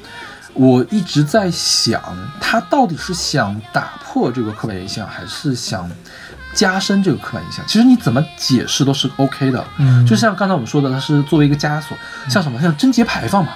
[0.54, 2.02] 我一直在想，
[2.40, 5.90] 他到底是想打破这个刻板印象，还是想
[6.54, 7.66] 加深这个刻板印象？
[7.68, 9.64] 其实你怎么解释都是 OK 的。
[9.78, 11.98] 嗯，就像刚才我们说的，它是作为一个枷锁，
[12.30, 13.54] 像什么像贞洁牌坊嘛，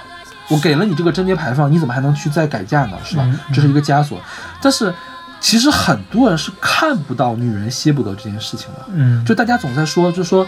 [0.47, 2.97] 我给了你这个贞洁牌坊，你怎么还能去再改嫁呢？
[3.03, 3.39] 是吧嗯？
[3.53, 4.19] 这是一个枷锁，
[4.61, 4.93] 但是
[5.39, 8.85] 其实很多人是看不到女人歇不得这件事情的。
[8.89, 10.45] 嗯，就大家总在说，就说，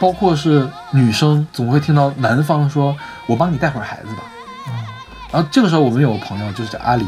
[0.00, 4.22] 包括是女生总会听到男方说：“我帮你带会儿孩子吧。”
[5.32, 7.04] 然后这个时候我们有个朋友就是叫阿狸，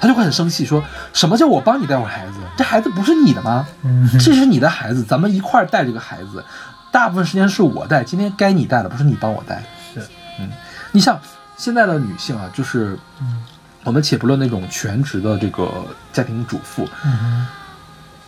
[0.00, 2.34] 他就会很生气，说什么叫我帮你带会儿孩子？
[2.56, 3.66] 这孩子不是你的吗？
[3.82, 6.44] 嗯这是你的孩子，咱们一块儿带这个孩子。
[6.90, 9.64] 大部分时间是我带，今天该你带了，不是你帮我带。
[9.92, 10.00] 是，
[10.38, 10.48] 嗯，
[10.92, 11.18] 你像
[11.56, 13.42] 现在的女性啊，就是，嗯
[13.84, 15.70] 我们且不论那种全职的这个
[16.12, 17.46] 家庭主妇，嗯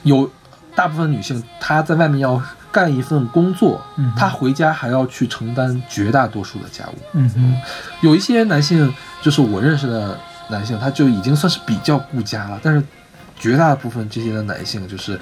[0.02, 0.30] 有
[0.74, 6.98] 大部分女性她在外面要干一份工作，嗯她回家还要去承担绝大多数的家务。
[7.14, 7.60] 嗯嗯
[8.02, 10.16] 有一些男性，就是我认识的
[10.50, 12.80] 男性，他就已经算是比较顾家了，但是
[13.38, 15.18] 绝大部分这些的男性，就是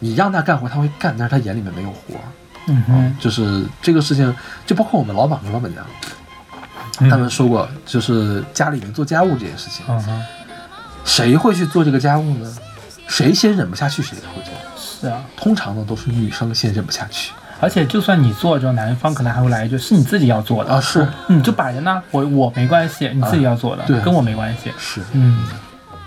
[0.00, 2.16] 你让他干活他会干，但是他眼里面没有活。
[2.66, 4.34] 嗯哼，就是这个事情，
[4.66, 6.10] 就包括我们老板和老板娘，嗯
[7.10, 10.24] 他们说过，就是家里面做家务这件事情，嗯哼，
[11.04, 12.56] 谁会去做这个家务呢？
[13.06, 14.52] 谁先忍不下去，谁才会做。
[14.76, 17.32] 是啊，通常呢，都是女生先忍不下去。
[17.60, 24.72] 而且就算你做，之后男方可能还会来一句：“是你自己要做的啊是你就摆着呢，我我没关系，你自己要做的，对跟我没关系。
[24.78, 25.44] 是，”嗯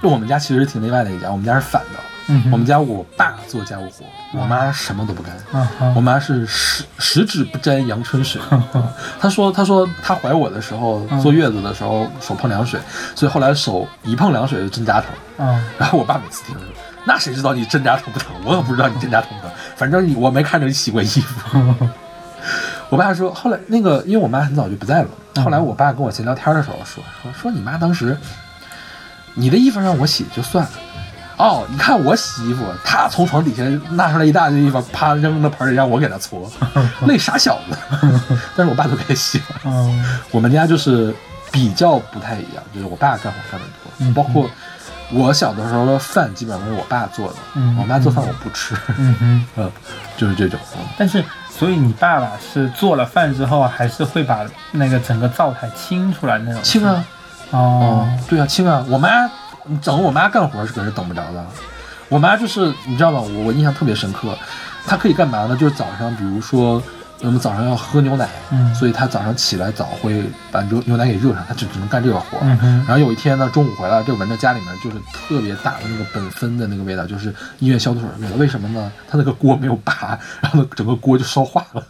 [0.01, 1.99] 就我们家其实挺例外的一家，我们家是反的。
[2.27, 5.35] 嗯，我们家我爸做家务活，我妈什么都不干。
[5.53, 8.41] 嗯我妈是十十指不沾阳春水。
[9.19, 12.80] 她说，她说她怀我的时候，嗯坐月子的时候手碰凉水，
[13.15, 15.10] 所以后来手一碰凉水就针扎疼。
[15.38, 16.64] 嗯然后我爸每次听说，
[17.06, 18.27] 那谁知道你针扎疼不疼？
[18.45, 21.60] 我可不知道你针扎疼不疼， 反正你我没看着你洗过衣服。
[22.89, 25.10] 我爸说，后来那个，因为我妈很早就不在了，
[25.43, 28.18] 后来我爸跟我闲聊天的时候说，说说你妈当时，
[29.34, 30.72] 你的衣服让我洗就算了。
[31.41, 33.63] 哦，你看我洗衣服，他从床底下
[33.95, 36.49] 拿出来一大堆衣服，啪扔到盆里让我给他搓，
[37.01, 37.77] 那傻小子。
[38.55, 39.43] 但是我爸都给洗了。
[39.65, 41.13] 嗯我们家就是
[41.51, 44.49] 比较不太一样，就是我爸干活干得多，嗯包括
[45.11, 49.45] 我小的时候的饭基本上都是我爸做的，嗯我妈做饭我不吃，嗯哼。
[49.57, 49.72] 嗯，
[50.18, 56.61] 就是这种，嗯但是，所以你爸爸是做了饭之后，还是会把那个整个灶台清出来那种？
[56.63, 57.03] 清啊，
[57.51, 59.09] 哦哦，，对啊，清啊，我妈
[59.82, 61.46] 整我妈干活是可是等不着的，
[62.10, 63.20] 我妈就是你知道吗？
[63.22, 64.38] 我我印象特别深刻，
[64.86, 65.56] 她可以干嘛呢？
[65.56, 66.82] 就是早上，比如说
[67.22, 72.40] 我们早上要喝牛奶，嗯所以她早上起来早会把牛牛奶给热上，她就只能干这个活。
[72.42, 78.36] 嗯然后有一天呢，中午回来就闻着家里面就是特别大的那个苯酚的那个味道，就是医院消毒水的味道。
[78.38, 78.92] 为什么呢？
[79.10, 81.84] 她那个锅没有拔，然后呢整个锅就烧化了。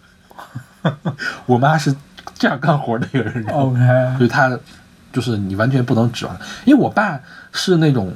[1.46, 1.96] 我妈是
[2.38, 3.80] 这样干活的一个人，OK，
[4.18, 4.52] 所以她
[5.14, 6.36] 就是你完全不能指望，
[6.66, 7.20] 因为我爸
[7.52, 8.14] 是那种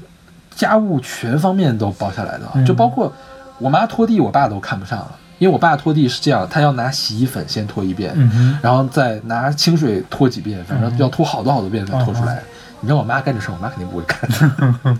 [0.55, 3.11] 家务全方面都包下来的，嗯就包括
[3.57, 12.41] 我妈拖地，我爸都看不上了，因为我爸拖地是这样，他要拿洗衣粉先拖一遍，嗯，然后再拿清水拖几遍，反正要拖好多好多遍才拖出来。
[12.81, 14.19] 你让我妈干这事，我妈肯定不会干。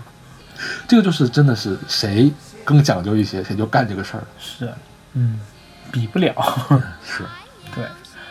[0.88, 2.32] 这个就是真的是谁
[2.64, 4.22] 更讲究一些，谁就干这个事儿。
[4.38, 4.72] 是，
[5.12, 5.38] 嗯，
[5.92, 6.34] 比不了。
[7.06, 7.24] 是，
[7.74, 7.84] 对，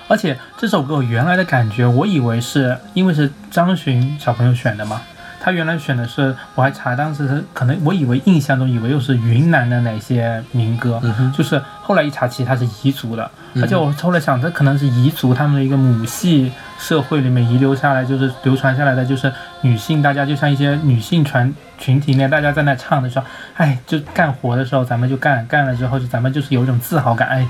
[0.08, 5.02] 而且这首歌我原来的感觉，我以为是因为是张巡小朋友选的嘛，
[5.46, 19.32] 他原来选的是，我还查当时是可能我以为印象中以为又是云南的哪些民歌，嗯就是后来一查，其实他是彝族的，嗯而且我后来想，这可能是彝族他们的一个母系社会里面遗留下来，就是流传下来的，就是
[19.62, 23.26] 女性大家就像一些女性传群体内，大家在那唱的时候，
[23.58, 27.48] 哎，就干活的时候咱们就干，干了之后就咱们就是有一种自豪感，哎，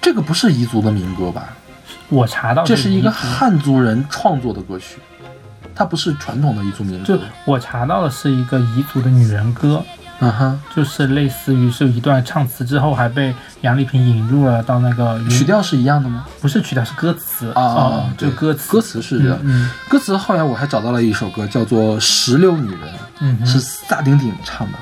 [0.00, 1.50] 这个不是彝族的民歌吧？
[2.08, 4.98] 我查到这是一个汉族人创作的歌曲，
[5.74, 7.18] 它不是传统的彝族民就。
[7.44, 9.82] 我查到的是一个彝族的女人歌，
[10.20, 16.24] 嗯哼，就是类似于是一段唱词之后还被杨丽萍引入了到那个曲调是一样的吗？
[16.40, 19.38] 不是曲调是歌词啊啊就歌词歌词是这样。
[19.42, 24.78] 嗯歌词后来我还找到了一首歌，叫做《石榴女人嗯》，是萨顶顶唱的。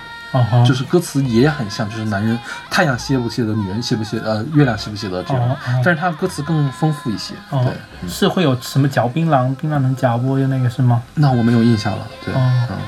[0.67, 2.39] 就是歌词也很像，就是男人
[2.71, 7.35] 太阳歇不歇的，女人歇不歇，呃，月亮歇不歇的这种，但是它歌词更丰富一些。
[7.51, 7.73] 哦对，
[8.03, 10.39] 嗯是会有什么嚼槟榔，槟榔能嚼不？
[10.39, 11.03] 就那个是吗？
[11.15, 12.07] 那我没有印象了。
[12.25, 12.79] 对，哦嗯，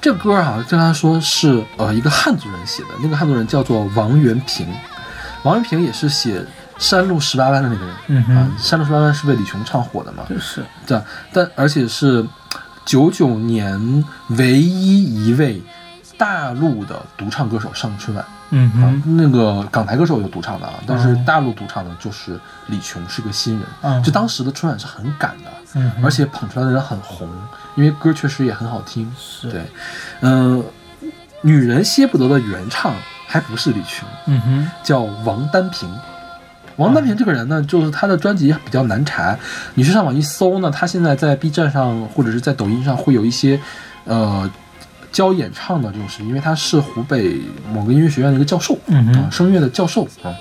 [0.00, 4.66] 这歌啊，就刚才说是呃一个汉族人写的，那个汉族人叫做王元平，
[5.42, 6.40] 王元平也是写
[6.78, 7.94] 《山路十八弯》的那个人。
[8.08, 10.24] 嗯啊，哼，《山路十八弯》是被李琼唱火的嘛？
[10.28, 11.00] 就是对，
[11.32, 12.26] 但而且是
[12.84, 15.62] 九九年唯一一位
[16.16, 18.24] 大陆的独唱歌手上春晚。
[18.50, 22.38] 嗯啊哼，那个港台歌手有独唱的啊，但是哦大陆独唱的就是
[22.68, 23.66] 李琼，是个新人。
[23.82, 27.28] 嗯就当时的春晚是很赶的，嗯而且捧出来的人很红，
[27.74, 29.12] 因为歌确实也很好听。
[29.18, 29.64] 是对，
[30.20, 30.62] 嗯、
[31.40, 32.94] 女人歇不得的原唱
[33.26, 35.88] 还不是李琼，嗯哼，叫王丹平。
[36.76, 39.36] 王丹平这个人呢，就是他的专辑比较难查，
[39.74, 43.60] 你去上网一搜呢，他现在在 B 站上或者是在抖音上会有一些，
[44.04, 44.48] 呃，
[45.14, 47.40] 教演唱的这种视频，因为他是湖北
[47.72, 50.34] 某个音乐学院的一个教授，嗯声乐的教授啊，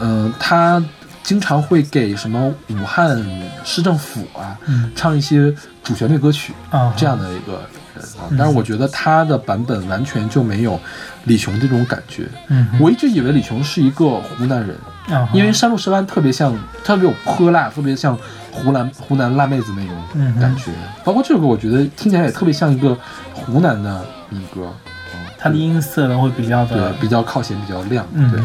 [0.00, 0.82] 嗯、他
[1.24, 3.20] 经常会给什么武汉
[3.64, 4.92] 市政府啊、嗯。
[4.94, 5.52] 唱一些
[5.82, 7.54] 主旋律歌曲，啊，这样的一个
[7.96, 10.78] 人但是我觉得他的版本完全就没有
[11.24, 12.28] 李琼这种感觉。
[12.46, 14.76] 嗯，我一直以为李琼是一个湖南人，
[15.08, 16.54] 啊，因为山路十湾特别像，
[16.84, 18.18] 特别有泼辣，特别像
[18.52, 20.70] 湖南湖南辣妹子那种感觉。
[21.04, 22.96] 包括这首歌，我觉得听起来也特别像一个
[23.32, 24.72] 湖南的民歌，
[25.14, 28.40] 嗯，它的音色呢会比较对的，比较靠前，比较亮，对。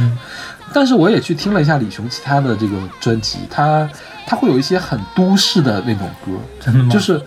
[0.74, 3.88] 但是我也去听了一下李雄其他的这个专辑，他
[4.26, 6.90] 他会有一些很都市的那种歌，真的吗？
[6.90, 7.22] 就是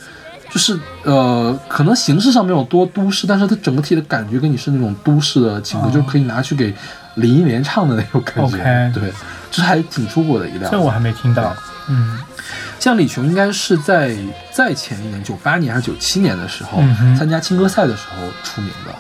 [0.51, 6.75] 就是呃，可能形式上没有多都市，但是它整个体的感觉跟你是那种都市的情歌，哦就是可以拿去给
[7.17, 8.91] 林忆莲唱的那种感觉。
[8.95, 9.13] 对，
[9.51, 10.71] 这还挺出国的一辆。
[10.71, 11.55] 这我还没听到，
[11.89, 12.19] 嗯
[12.79, 14.17] 像李琼应该是在
[14.53, 18.95] 在前一年，九八年还是九七年的时候，嗯参加青歌赛的时候出名的。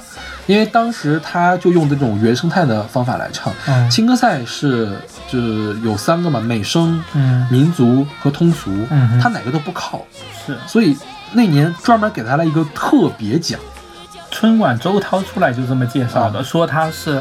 [0.47, 3.53] 因为当时他就用这种原生态的方法来唱。
[3.67, 4.97] 嗯青歌赛是
[5.29, 10.05] 就是有三个嘛，美声、嗯民族和通俗，嗯他哪个都不靠，
[10.47, 10.97] 是所以
[11.33, 13.59] 那年专门给他了一个特别奖。
[14.31, 17.21] 春晚周涛出来就这么介绍的，说他是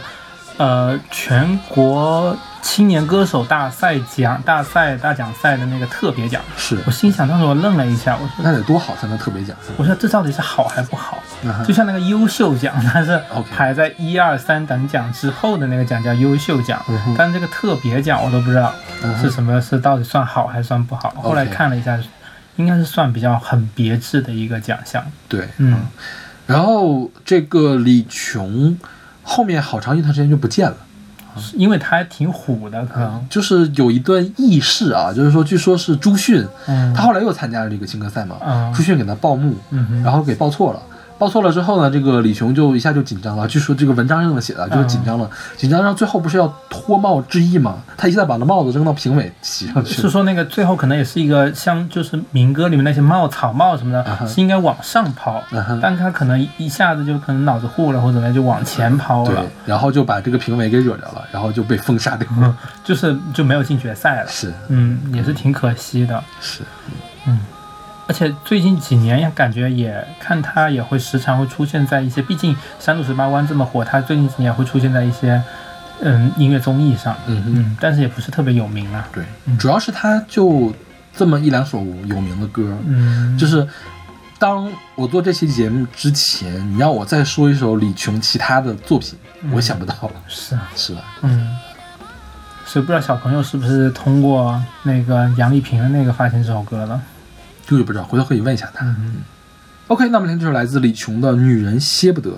[0.58, 6.42] 呃全国青年歌手大赛奖大赛大奖赛的那个特别奖。
[6.58, 9.56] 是，我心想，当时我愣了一下，我说那得多好才能特别奖？
[9.78, 11.20] 我说这到底是好还不好？
[11.44, 13.22] 嗯就像那个优秀奖，它是
[13.52, 16.84] 排在一二三等奖之后的那个奖叫优秀奖
[17.18, 18.74] 但这个特别奖我都不知道
[19.22, 21.14] 是什么，是到底算好还是算不好。
[21.22, 22.00] 后来看了一下，
[22.56, 25.06] 应该是算比较很别致的一个奖项。
[25.28, 25.86] 对，嗯，
[26.48, 28.78] 然后这个李琼
[29.26, 30.78] 后面好长一段时间就不见了。
[31.54, 33.28] 因为他还挺虎的，可能。
[33.30, 40.82] 就是有一段轶事啊，就是说，据说是朱迅，嗯他后来又参加了这个青歌赛嘛，嗯朱迅给他报幕，嗯然后给报错了。
[41.18, 43.48] 报错了之后呢，这个李雄就一下就紧张了。
[43.48, 47.78] 据说这个文章是这么写的，就是紧张了，紧张到最后不是要脱帽致意吗？
[47.96, 50.02] 他一下把那帽子扔到评委席上去。
[50.02, 62.58] 是说那个最后可能也是一个像就是民歌里面那些帽草帽什么的，啊是应该往上抛，嗯但他可能一下子就可能脑子糊了或者怎么样就往前抛对了，，然后就把这个评委给惹着了，然后就被封杀掉了。
[62.84, 64.28] 就是就没有进决赛了。
[64.28, 66.24] 是嗯，也是挺可惜的。
[66.40, 66.62] 是，
[68.08, 75.42] 而且最近几年也感觉也看他也会时常会出现在一些，毕竟山路十八弯这么火，他最近几年也会出现在一些
[76.02, 79.08] 嗯音乐综艺上，嗯，嗯，但是也不是特别有名啊。
[79.12, 79.24] 对，
[79.58, 80.72] 主要是他就
[81.16, 83.68] 这么一两首有名的歌，嗯，就是
[84.38, 89.18] 当我做这期节目之前，你让我再说一首李琼其他的作品，
[89.52, 89.96] 我想不到，
[90.28, 91.02] 是啊，是吧？
[91.24, 91.58] 嗯，
[92.68, 97.02] 所以不知道小朋友是不是通过那个杨丽萍的那个发现这首歌了？
[97.68, 98.86] 这个不知道，回头可以问一下他。
[98.86, 99.24] 嗯
[99.88, 102.32] OK，那我们听这首来自李琼的《女人歇不得》。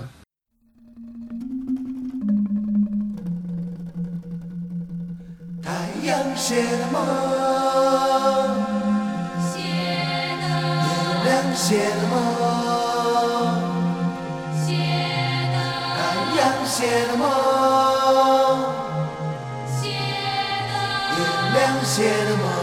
[5.62, 7.02] 太阳写的梦，
[9.54, 9.62] 月
[11.24, 12.12] 亮写的梦，
[15.96, 15.98] 太
[16.36, 16.76] 阳写
[17.06, 17.22] 的梦，
[19.82, 19.86] 月
[21.54, 21.96] 亮写
[22.26, 22.57] 的梦。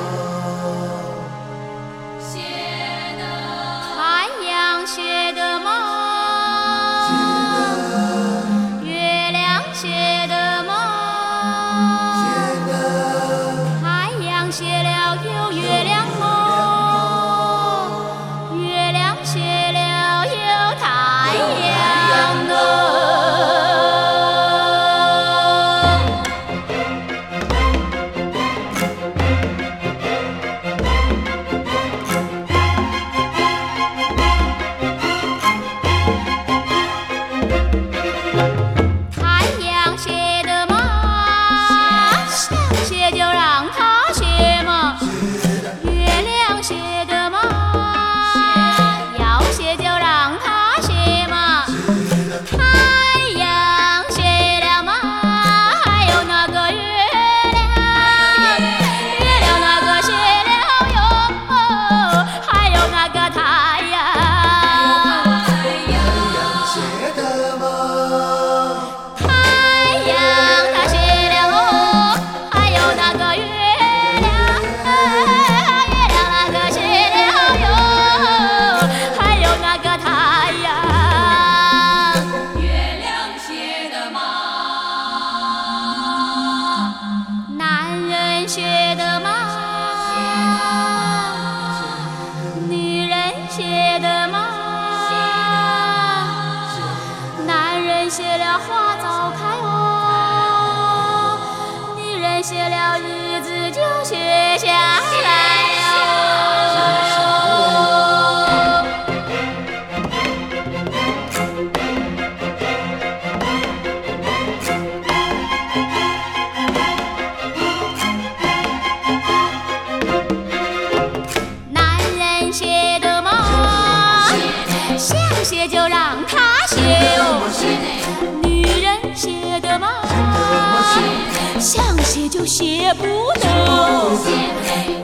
[132.85, 133.03] 写不
[133.41, 133.45] 能。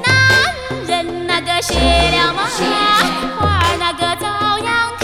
[0.04, 0.08] 男
[0.86, 2.44] 人那个写了嘛，
[3.40, 4.28] 花儿那个照
[4.60, 5.04] 样开。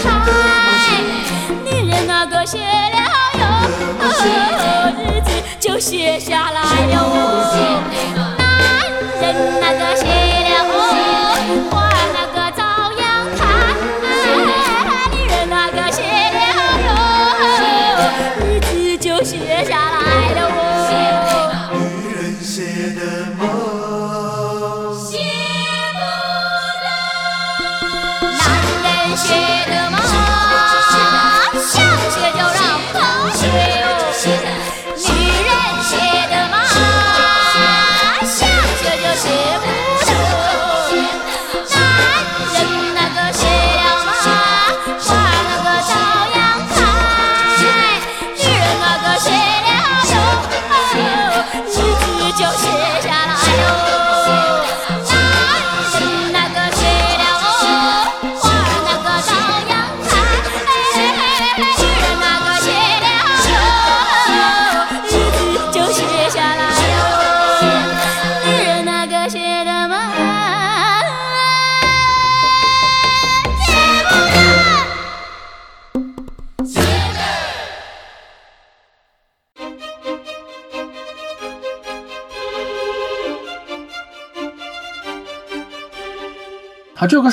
[1.64, 2.98] 女人那个写了
[3.40, 3.42] 哟，
[4.96, 5.28] 日子
[5.58, 6.60] 就写下来
[6.92, 7.82] 哟哦。
[8.38, 8.40] 男
[9.22, 9.24] 人
[9.60, 10.06] 那个写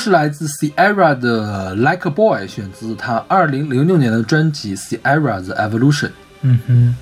[0.06, 6.06] 是来自 Sierra 的《Like a Boy》，选自他二零零六年的专辑《Sierra the Evolution》。
[6.42, 6.94] 嗯哼，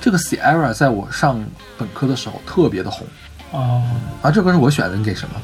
[0.00, 1.44] 这个 Sierra 在我上
[1.76, 3.06] 本科的时候特别的红，
[3.50, 3.82] 哦，
[4.22, 5.34] 啊，这歌是我选的，你给什么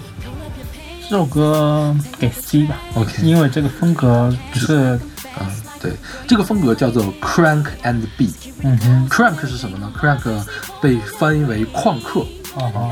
[1.03, 2.77] 这首歌给 C 吧。
[2.95, 4.99] ？OK，因为这个风格是，
[5.39, 5.47] 嗯，
[5.82, 5.93] 对，
[6.27, 8.32] 这个风格叫做 Crank and B。
[8.62, 10.43] 嗯哼，Crank 是什么呢？Crank
[10.81, 12.24] 被翻译为旷课，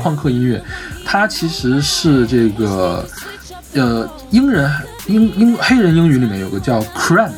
[0.03, 0.63] 旷课音乐，
[1.03, 3.03] 它其实是这个
[3.73, 4.71] 呃英人
[5.07, 7.31] 英英黑人英语里面有个叫 crank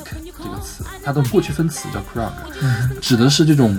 [0.43, 3.75] 这个词，它的过去分词叫 crank，、指的是这种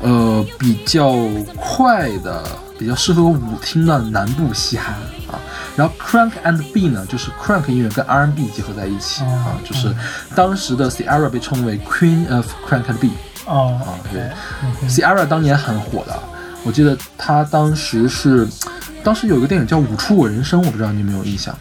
[0.00, 1.14] 呃比较
[1.56, 2.44] 快的、
[2.78, 4.92] 比较适合舞厅的南部嘻哈
[5.30, 5.38] 啊。
[5.76, 9.94] 然后 crank and B 呢，就是 crank 音乐跟 R&B 结合在一起啊，就是
[10.34, 13.12] 当时的 Sierra 被称为 Queen of Crank and B。
[13.46, 14.30] 哦啊，对
[14.88, 16.16] ，Sierra 当年很火的，
[16.64, 18.46] 我记得他当时是，
[19.02, 21.56] 当时有一个电影叫《舞出我人生》，我不知道你有没有印象，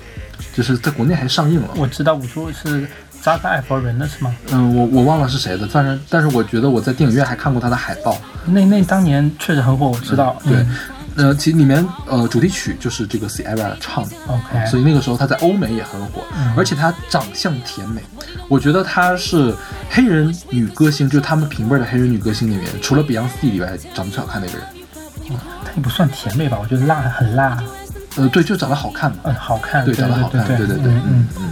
[0.60, 1.69] 就是在国内还上映了。
[1.77, 2.86] 我知道武术是
[3.22, 4.36] 扎克艾佛人的是吗？
[4.52, 8.18] 嗯，我我忘了是谁的，但是但是我觉得我在电影院还看过他的海报。
[8.45, 10.36] 那那当年确实很火，我知道。
[10.44, 10.57] 对
[11.15, 14.15] 嗯，呃，其实里面呃主题曲就是这个 Sierra 唱的。
[14.27, 16.23] OK 所以那个时候他在欧美也很火，
[16.57, 18.02] 而且他长相甜美，
[18.49, 19.56] 我觉得她是
[19.90, 24.68] 黑人女歌星，就是他们平辈的黑人女歌星里面，除了 Beyonce 以外长得最好看的一个人。
[25.64, 27.57] 它也不算甜美吧，我觉得辣很辣，
[28.19, 29.17] 呃，对，就长得好看嘛。
[29.23, 31.49] 嗯，好看，对，长得好看，对对对嗯嗯。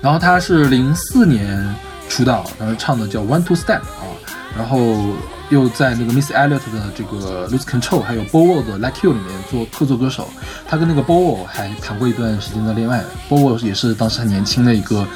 [0.00, 1.74] 然后他是零四年
[2.08, 4.06] 出道，然后唱的叫《One Two Step》啊，
[4.56, 4.78] 然后
[5.48, 10.28] 又在那个 Miss Elliot 的这个《Lose Control》还有 Bowo 的《Like You》里面做客座歌手。
[10.68, 15.06] 他跟那个 Bowo 还谈过一段时间的恋爱，Bowo 也是当时很年轻的一个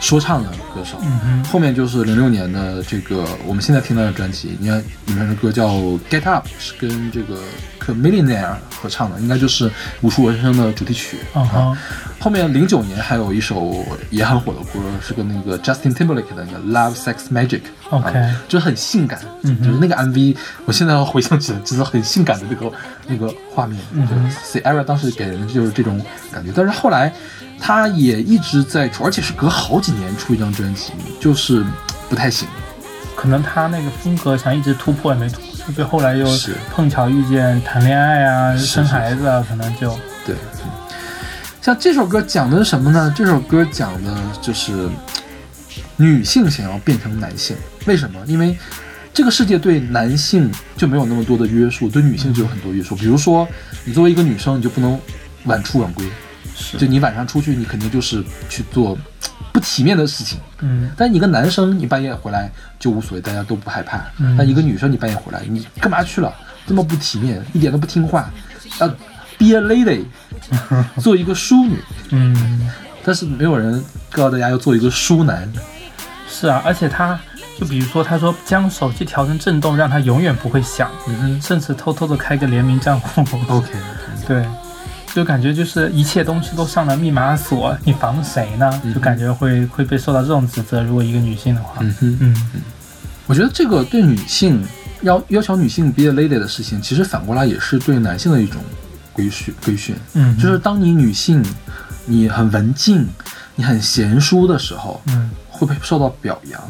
[0.00, 0.98] 说唱的歌手。
[1.02, 5.68] 嗯后面就是零六年的这个我们现在听到的专辑，你看里面的歌叫
[6.10, 7.40] 《Get Up》，是跟这个
[7.84, 9.68] Chameleon 合唱的，应该就是
[10.02, 11.18] 《武术人生》的主题曲。
[11.34, 11.76] 嗯哼，
[12.20, 17.60] 后面零九年还有一首也很火的歌，是跟那个 Justin Timberlake 的那个《Love Sex Magic》
[17.90, 20.36] OK 啊，就是很性感，嗯就是那个 MV，
[20.66, 22.72] 我现在要回想起来，就是很性感的那个
[23.08, 23.80] 那个画面。
[23.92, 24.30] 嗯哼。
[24.52, 26.00] 对，Sierra 当时给人就是这种
[26.30, 27.12] 感觉，但是后来
[27.60, 31.64] 他也一直在出，而且是隔好几年出一张专辑，就是
[32.08, 32.48] 不太行。
[33.14, 39.90] 可能他那个风格想一直突破也没突破，就后来又是碰巧遇见谈恋爱啊、生孩子啊，可能就
[40.24, 40.34] 对，
[40.64, 40.70] 嗯
[41.60, 43.12] 像这首歌讲的是什么呢？
[43.14, 44.88] 这首歌讲的就是
[45.96, 47.54] 女性想要变成男性，
[47.84, 48.18] 为什么？
[48.26, 48.56] 因为
[49.12, 52.96] 这个世界对男性就没有那么多的约束，对女性就有很多约束。
[52.96, 53.46] 比如说，
[53.84, 54.98] 你作为一个女生，你就不能
[55.44, 56.06] 晚出晚归，
[56.78, 58.96] 就你晚上出去，你肯定就是去做
[59.52, 60.38] 不体面的事情。
[60.60, 64.00] 嗯但一个男生，你半夜回来就无所谓，大家都不害怕。
[64.18, 66.32] 嗯但一个女生，你半夜回来，你干嘛去了？
[66.66, 68.30] 这么不体面，一点都不听话，
[68.80, 68.86] 要
[69.38, 70.04] be a lady，
[71.00, 71.78] 做一个淑女。
[72.10, 72.70] 嗯，
[73.02, 75.50] 但是没有人告诉大家要做一个淑男。
[76.28, 77.18] 是啊，而且他
[77.58, 83.24] 就比如说，他说将手机调成震动，让他永远不会响，嗯甚至偷偷的开个联名账户。
[83.48, 83.68] ，OK，
[84.28, 84.44] 对，
[85.14, 88.82] 就感觉就是一切东西都上了密码锁，你防谁呢？
[88.94, 90.82] 就感觉会会被受到这种指责。
[90.82, 92.62] 如果一个女性的话，嗯哼，嗯
[93.26, 94.62] 我觉得这个对女性
[95.02, 98.60] 要要求女性 be a lady 的事情，其实反过来也是对男性的一种
[99.12, 99.96] 规训规训。
[100.14, 101.44] 嗯，就是当你女性，
[102.06, 103.06] 你很文静，
[103.56, 106.60] 你很贤淑的时候，嗯会被受到表扬。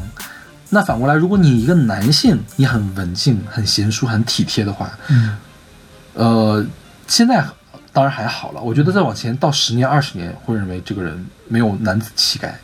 [0.68, 5.36] 那反过来，如果你一个男性，你很文静、很贤淑、很体贴的话，嗯
[6.14, 6.64] 呃，
[7.06, 7.44] 现在
[7.92, 8.60] 当然还好了。
[8.60, 12.58] 我觉得再往前到十年、二十年，会认为这个人没有男子气概。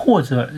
[0.00, 0.48] 或者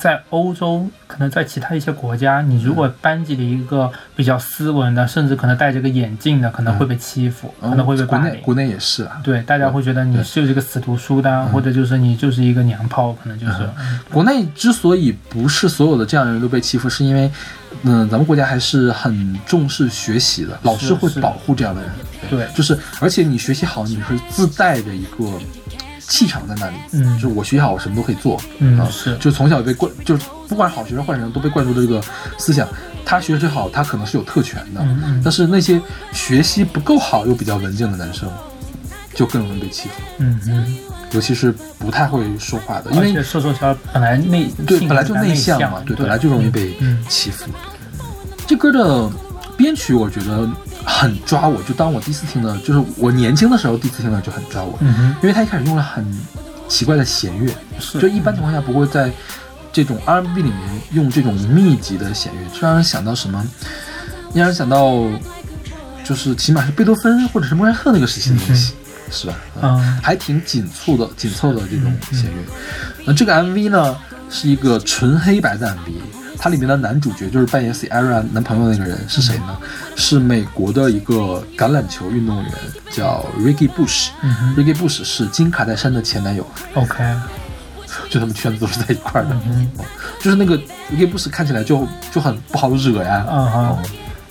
[0.00, 8.22] 在欧洲，可能在其他一些国家，你如果班级里一个比较斯文的，甚至可能戴着个眼镜的，可能会被欺负，可能会被霸凌。
[8.24, 13.70] 国内国内也是啊，对，大家会觉得你就是个死读书的啊，或者就是你就是一个娘炮，可能就是。
[14.10, 17.30] 国内之所以不是所有的这样的人都被欺负，是因为，
[17.82, 21.90] 嗯，咱们国家还是很重视学习的，老师会保护这样的人。
[22.28, 22.48] 对。
[22.54, 25.24] 就是而且你学习好，你是自带的一个
[25.98, 27.14] 气场在那里，嗯。
[27.18, 29.16] 就是我学习好，我什么都可以做，啊，嗯是。
[29.18, 32.02] 就从小被灌，就是不管好学生坏学生都被灌输的这个
[32.38, 32.66] 思想，
[33.04, 35.22] 他学习好，他可能是有特权的，嗯嗯。
[35.24, 35.80] 但是那些
[36.12, 38.30] 学习不够好又比较文静的男生，
[39.14, 40.76] 就更容易被欺负，嗯嗯，
[41.12, 47.04] 尤其是不太会说话的，因为瘦瘦小本来内对，本来就内内向嘛，对，本来就容易被嗯。
[47.08, 47.44] 欺负。
[48.46, 49.10] 这歌的
[49.58, 50.48] 编曲我觉得
[50.84, 56.04] 很抓我，就当我第一次听的，就是我年轻的时候第一次听的就很抓我，嗯，因为他一开始用了很
[56.68, 59.10] 奇怪的弦乐，是就一般情况下不会在
[59.72, 60.60] 这种 R&B 里面
[60.92, 63.44] 用这种密集的弦乐，就让人想到什么？
[64.34, 64.94] 让人想到
[66.04, 68.74] 就是起码是贝多芬或者是莫扎特那个时期的东西，
[69.10, 69.34] 是吧？
[69.62, 72.42] 嗯还挺紧凑的、紧凑的这种弦乐。
[73.04, 73.96] 那这个 MV 呢，
[74.30, 75.92] 是一个纯黑白的 MV。
[76.38, 79.58] 它里面的男主角就是扮演 Sierra 男朋友的那个人是谁呢？
[79.96, 82.52] 是美国的一个橄榄球运动员，
[82.92, 84.10] 叫 Ricky Bush。
[84.56, 87.04] Ricky Bush 是金卡戴珊的前男友，，OK，
[88.08, 89.30] 就他们圈子都是在一块的。
[89.46, 89.68] 嗯
[90.20, 90.56] 就是那个
[90.92, 93.26] Ricky Bush 看起来就就很不好惹呀。
[93.28, 93.78] 嗯哼哦，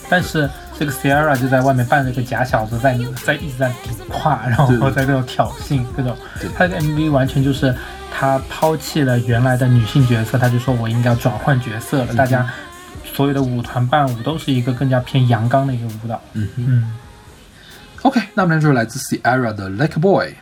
[0.09, 6.49] 但是这个 Sierra 就在外面扮了个假小子在，在一直在顶胯，然后在这种挑衅，各种对。
[6.57, 7.73] 他的 MV 完全就是
[8.11, 12.13] 他抛弃了原来的女性角色，他就说我应该要转换角色了。
[12.15, 12.47] 大家
[13.03, 16.21] 所有的舞团伴舞都是一个更加偏阳刚的一个舞蹈。
[16.33, 16.93] 嗯哼嗯
[18.03, 20.35] OK，那么这就是来自 Sierra 的 Like a Boy。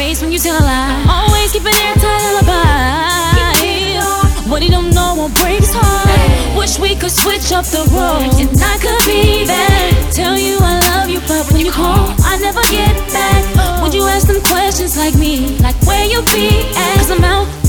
[0.00, 1.04] Face when you tell a lie.
[1.16, 3.20] Always keep an airtight alibi.
[4.50, 6.56] What he don't know won't break his heart.
[6.56, 9.90] Wish we could switch up the roles, and I could be there.
[10.10, 13.42] Tell you I love you, but when you call, I never get back.
[13.82, 16.48] Would you ask them questions like me, like where you be
[16.84, 16.96] at?
[16.96, 17.59] Cause I'm out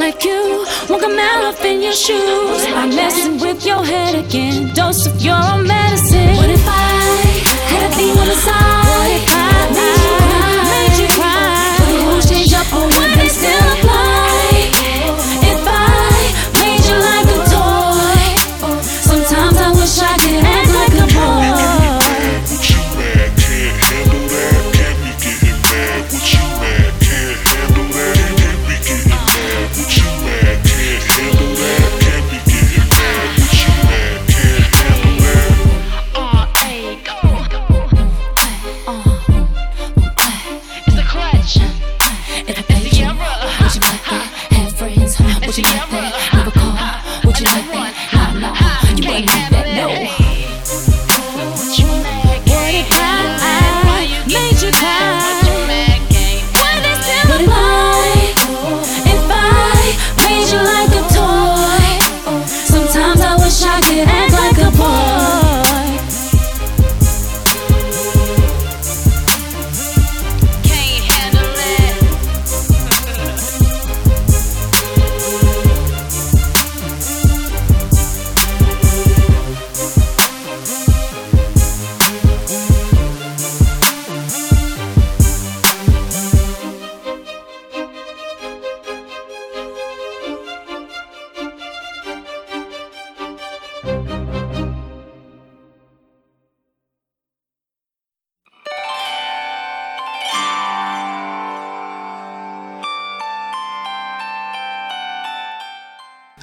[0.00, 2.64] like you, won't come out up in your shoes.
[2.80, 4.72] I'm messing with your head again.
[4.74, 6.09] Dose of your medicine.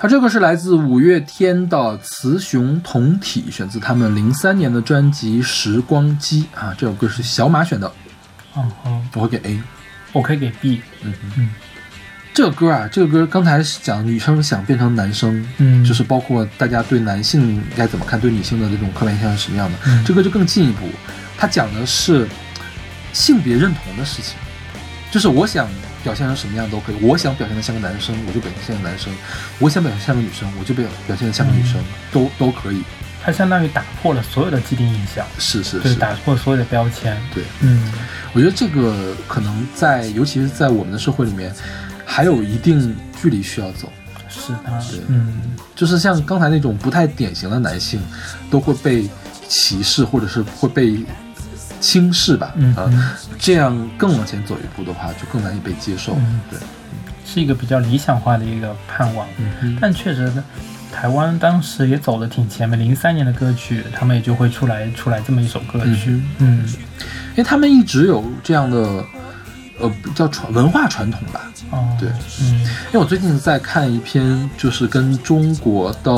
[0.07, 6.73] 它这个是来自五月天的《雌雄同体》，选自他们零三年的专辑《时光机》啊。
[6.77, 7.91] 这首歌是小马选的，
[8.55, 9.61] 嗯哼，我会给 A。
[10.13, 11.49] 我可以给 B 嗯嗯。
[12.33, 19.77] 这个歌啊，这个歌刚才是讲女生想变成男生，嗯就是包括大家对男性该怎么看，对女性的这种刻板印象是什么样的。
[19.87, 20.87] 嗯这个就更进一步，
[21.37, 22.25] 它讲的是
[23.11, 24.37] 性别认同的事情，
[25.11, 25.67] 就是我想
[26.07, 29.11] 表现成什么样都可以，我想表现的像个男生，我就表现像个男生；
[29.59, 32.81] 我想表现像个女生，我就表表现的像个女生，都都可以。
[33.21, 37.17] 它相当于打破了所有的既定印象，是是是，打破所有的标签。
[37.33, 37.43] 对。
[37.59, 37.91] 嗯，
[38.31, 41.53] 我觉得这个可能在，尤其是在我们的社会里面，
[42.05, 43.91] 还有一定距离需要走。
[44.29, 44.59] 是的
[44.89, 45.41] 对，嗯，
[45.75, 47.99] 就是像刚才那种不太典型的男性，
[48.49, 49.09] 都会被
[49.49, 51.03] 歧视或者是会被
[51.79, 52.53] 轻视吧？
[52.55, 56.13] 嗯啊，这样更往前走一步的话，就更难以被接受。
[56.15, 56.59] 嗯对，
[57.25, 59.27] 是一个比较理想化的一个盼望。
[59.37, 60.43] 嗯哼，但确实呢，
[60.91, 66.21] 台湾当时也走得挺前面，零三年的歌曲，他们也就会出来出来这么一首歌曲。
[66.39, 66.65] 嗯
[67.31, 69.05] 因为他们一直有这样的，
[69.79, 71.51] 呃，叫传文化传统吧。
[71.69, 72.09] 哦，对，
[72.41, 76.11] 嗯因为我最近在看一篇，就是跟中国的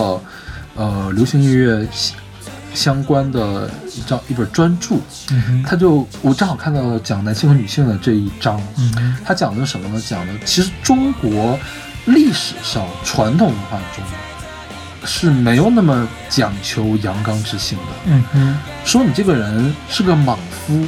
[0.76, 1.86] 呃流行音乐
[2.73, 4.95] 相相关的一张一本专著，
[5.31, 10.03] 嗯他就我正好看到了讲男性和女性的这一章，嗯他讲的是什么呢？
[10.05, 11.57] 讲的其实中国
[12.05, 14.03] 历史上传统文化中
[15.05, 17.83] 是没有那么讲求阳刚之性的。
[18.07, 18.57] 嗯哼。
[18.83, 20.85] 说你这个人是个莽夫，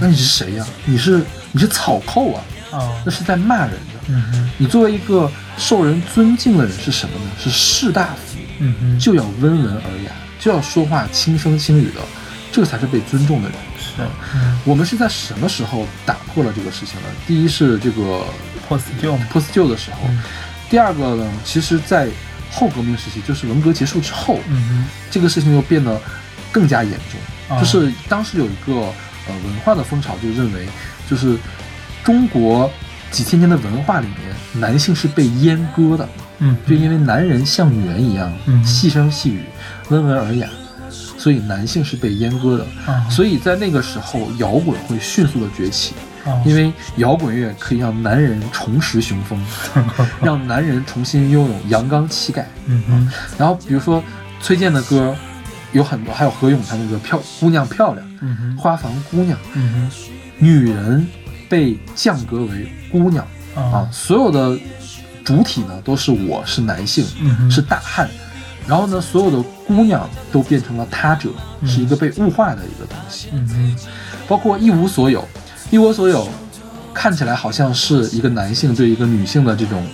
[0.00, 2.92] 那嗯你是谁呀、你是你是草寇啊，哦。
[3.04, 4.00] 那是在骂人的。
[4.08, 4.50] 嗯哼。
[4.56, 7.30] 你作为一个受人尊敬的人是什么呢？
[7.38, 8.98] 是士大夫，嗯哼。
[8.98, 12.00] 就要温文尔雅，就要说话轻声轻语的，
[12.50, 13.58] 这个才是被尊重的人。
[13.78, 14.02] 是。
[14.34, 14.58] 嗯。
[14.64, 17.06] 我们是在什么时候打破了这个事情呢？
[17.26, 18.24] 第一是这个
[18.66, 18.90] 破死
[19.52, 20.20] 旧的时候，嗯。
[20.68, 22.08] 第二个呢，其实在
[22.50, 26.00] 后革命时期，就是文革结束之后，嗯这个事情又变得
[26.50, 27.56] 更加严重。
[27.56, 30.66] 哦就是当时有一个呃文化的风潮，就认为
[31.08, 31.36] 就是
[32.02, 32.70] 中国
[33.10, 36.08] 几千年的文化里面，男性是被阉割的，
[36.38, 38.64] 嗯就因为男人像女人一样嗯。
[38.64, 39.42] 细声细语、
[39.88, 40.48] 温文尔雅，
[41.18, 42.66] 所以男性是被阉割的。
[42.88, 49.44] 嗯所以在那个时候，摇滚会迅速的崛起，哦因为摇滚乐可以让男人重拾雄风，
[50.22, 52.46] 让男人重新拥有阳刚气概。
[52.66, 53.12] 嗯哼。
[53.36, 54.02] 然后比如说
[54.40, 55.14] 崔健的歌
[55.72, 58.56] 有很多，还有何勇他那个漂姑娘漂亮，嗯哼。
[58.56, 59.90] 花房姑娘，嗯
[60.38, 61.06] 女人
[61.50, 63.26] 被降格为姑娘。
[63.54, 64.58] 哼啊，所有的
[65.24, 68.08] 主体呢都是我是男性，嗯是大汉，
[68.66, 71.30] 然后呢所有的姑娘都变成了他者，
[71.66, 73.28] 是一个被物化的一个东西，
[74.28, 75.26] 包括一无所有，
[75.70, 76.28] 一无所有
[76.94, 79.84] 看起来好像是一个男性对一个女性的这种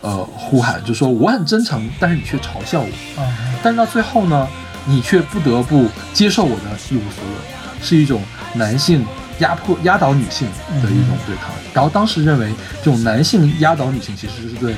[0.00, 3.20] 呃呼喊，就说我很真诚，但是你却嘲笑我。
[3.20, 3.26] 啊。
[3.62, 4.48] 但是到最后呢，
[4.86, 8.22] 你却不得不接受我的一无所有，是一种
[8.54, 9.04] 男性
[9.40, 10.48] 压迫压倒女性
[10.82, 11.50] 的一种对抗。
[11.74, 12.52] 然后当时认为
[12.82, 14.76] 这种男性压倒女性其实是对，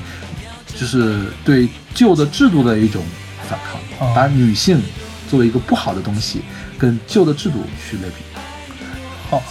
[0.74, 3.04] 就是对旧的制度的一种
[3.48, 4.80] 反抗，哦把女性
[5.30, 6.42] 作为一个不好的东西
[6.78, 8.24] 跟旧的制度去类比。
[9.30, 9.42] 哦，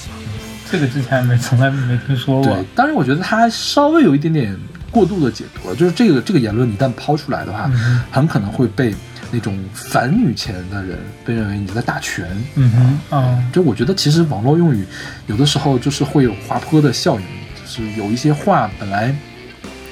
[0.70, 4.58] 这个之前还没从来没听说过对。，当然我觉得他稍微有一点点
[4.92, 8.94] 过度的解读了，就是这个这个言论一旦抛出来的话，嗯很可能会被
[9.32, 12.26] 那种反女权的人被认为你在打拳。
[12.56, 14.86] 嗯哼，啊，就我觉得其实网络用语
[15.28, 17.26] 有的时候就是会有滑坡的效应，
[17.56, 19.16] 就是有一些话本来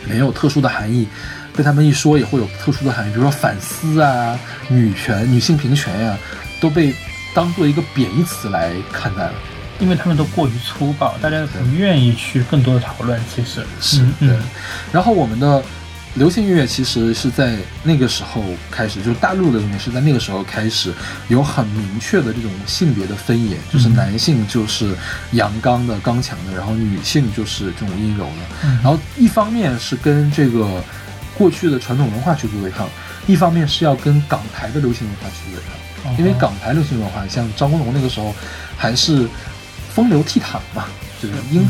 [0.07, 1.07] 没有特殊的含义，
[1.55, 4.37] 被他们一说也会有特殊的含义，比如说反思啊、
[4.67, 6.17] 女权、女性平权呀、
[6.59, 6.93] 都被
[7.33, 9.33] 当做一个贬义词来看待了。
[9.79, 13.17] 因为他们都过于粗暴，大家不愿意去更多的讨论。
[13.33, 14.41] 其实是嗯对嗯。
[14.91, 15.63] 然后我们的
[16.19, 20.93] 流行音乐其实是在那个时候开始，就是大陆的音乐是在那个时候开始
[21.29, 24.93] 有很明确的这种性别的分野，就是男性就是
[25.31, 28.67] 阳刚的、刚强的，然后女性就是这种阴柔的。
[28.83, 30.83] 然后一方面是跟这个
[31.37, 32.89] 过去的传统文化去做对抗，
[33.25, 36.17] 一方面是要跟港台的流行文化去对抗。
[36.17, 38.35] 因为港台流行文化，像张国荣那个时候
[38.75, 39.25] 还是
[39.93, 40.83] 风流倜傥嘛，
[41.21, 41.67] 就是英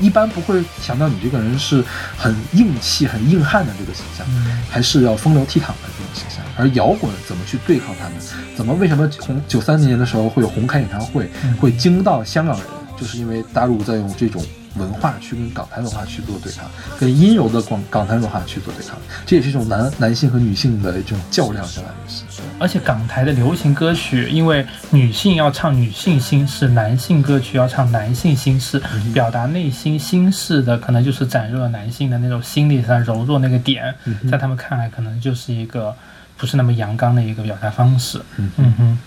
[0.00, 1.84] 一般不会想到你这个人是
[2.16, 4.26] 很硬气、很硬汉的这个形象，
[4.70, 6.44] 还是要风流倜傥的这种形象。
[6.56, 8.12] 而摇滚怎么去对抗他们？
[8.56, 11.28] 怎么为什么红九三年的时候会有红开演唱会，
[11.60, 12.66] 会惊到香港人？
[12.96, 14.40] 就是因为大陆在用这种
[14.76, 16.64] 文化去跟港台文化去做对抗，
[16.98, 22.24] 跟阴柔的广港台文化去做对抗，这也是一种男男性和女性的这种较量，相当于是。
[22.58, 28.80] 而且港台的流行歌曲，因为女性要唱女性心事，男性歌曲要唱男性心事，
[29.12, 33.94] 表达内心心事的，可能就是展露了男性的那种心理上柔弱那个点，
[34.30, 35.94] 在他们看来，可能就是一个
[36.36, 38.20] 不是那么阳刚的一个表达方式。
[38.36, 38.98] 嗯嗯哼，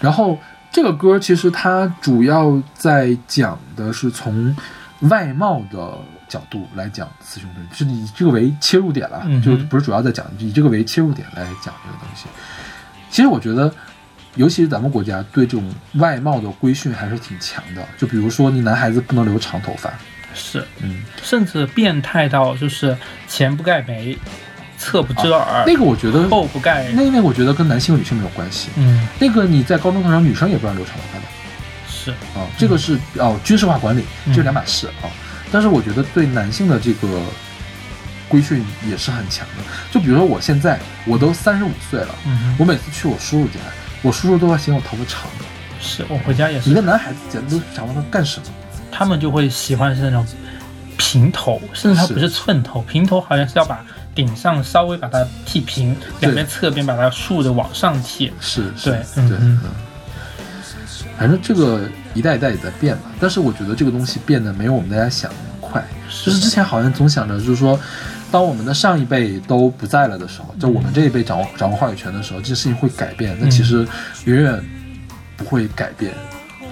[0.00, 0.38] 然后
[0.74, 4.54] 这个歌其实它主要在讲的是从
[5.02, 5.96] 外貌的
[6.26, 12.26] 角度来讲雌雄对立，是以这个为切入点了，就不是主要在讲，以这个为切入点来讲这个东西。
[13.08, 13.72] 其实我觉得，
[14.34, 17.86] 尤其是咱们国家对这种外貌的规训还是挺强的。
[17.96, 19.92] 就比如说，你男孩子不能留长头发，
[20.34, 22.98] 是，嗯，甚至变态到就是
[23.28, 24.18] 前不盖眉，
[24.84, 28.68] 侧不遮耳，那个我觉得，后不盖，那那个我觉得跟男性和女性没有关系。
[28.76, 31.24] 嗯，那个你在高中课上，女生也不让留长头发的。
[31.88, 34.04] 是，啊，这个是哦，军事化管理，
[34.34, 35.08] 这两码事啊。
[35.50, 37.22] 但是我觉得对男性的这个
[38.28, 39.64] 规训也是很强的。
[39.90, 43.60] 就比如说我现在我都三十五岁了，嗯，我每次去我叔叔家，
[44.02, 45.22] 我叔叔都要嫌我头发长。
[45.80, 48.46] 是我回家也是，一个男孩子剪都长头发干什么？
[48.90, 50.26] 他们就会喜欢是那种
[50.96, 53.84] 平头，甚至它不是寸头，平头好像是要把
[54.14, 58.32] 顶上稍微把它剃平，两边侧边把它竖着往上剃。
[58.40, 58.92] 是，是对
[59.28, 59.70] 对，嗯嗯。
[61.18, 65.84] 反正这个一代一代也在变嘛，但是我觉得这个东西变得没有我们大家想的那么快。
[66.24, 67.78] 就是之前好像总想着，就是说，
[68.32, 73.36] 当我们的上一辈都不在了的时候，就我们这一辈掌握掌握话语权的时候，这些事情会改变。
[73.40, 73.86] 但其实
[74.24, 74.64] 远远
[75.36, 76.12] 不会改变，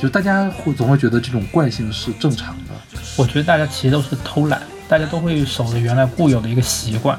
[0.00, 2.98] 就大家会总会觉得这种惯性是正常的。
[3.16, 7.18] 我觉得大家其实都是偷懒，大家都会守着原来固有的一个习惯，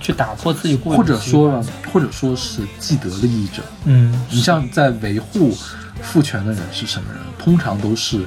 [0.00, 1.04] 去打破自己固有或。
[1.04, 3.62] 者说，或者说是既得利益者。
[3.84, 5.56] 嗯，你像在维护
[6.02, 7.20] 父权的人是什么人？
[7.38, 8.24] 通常都是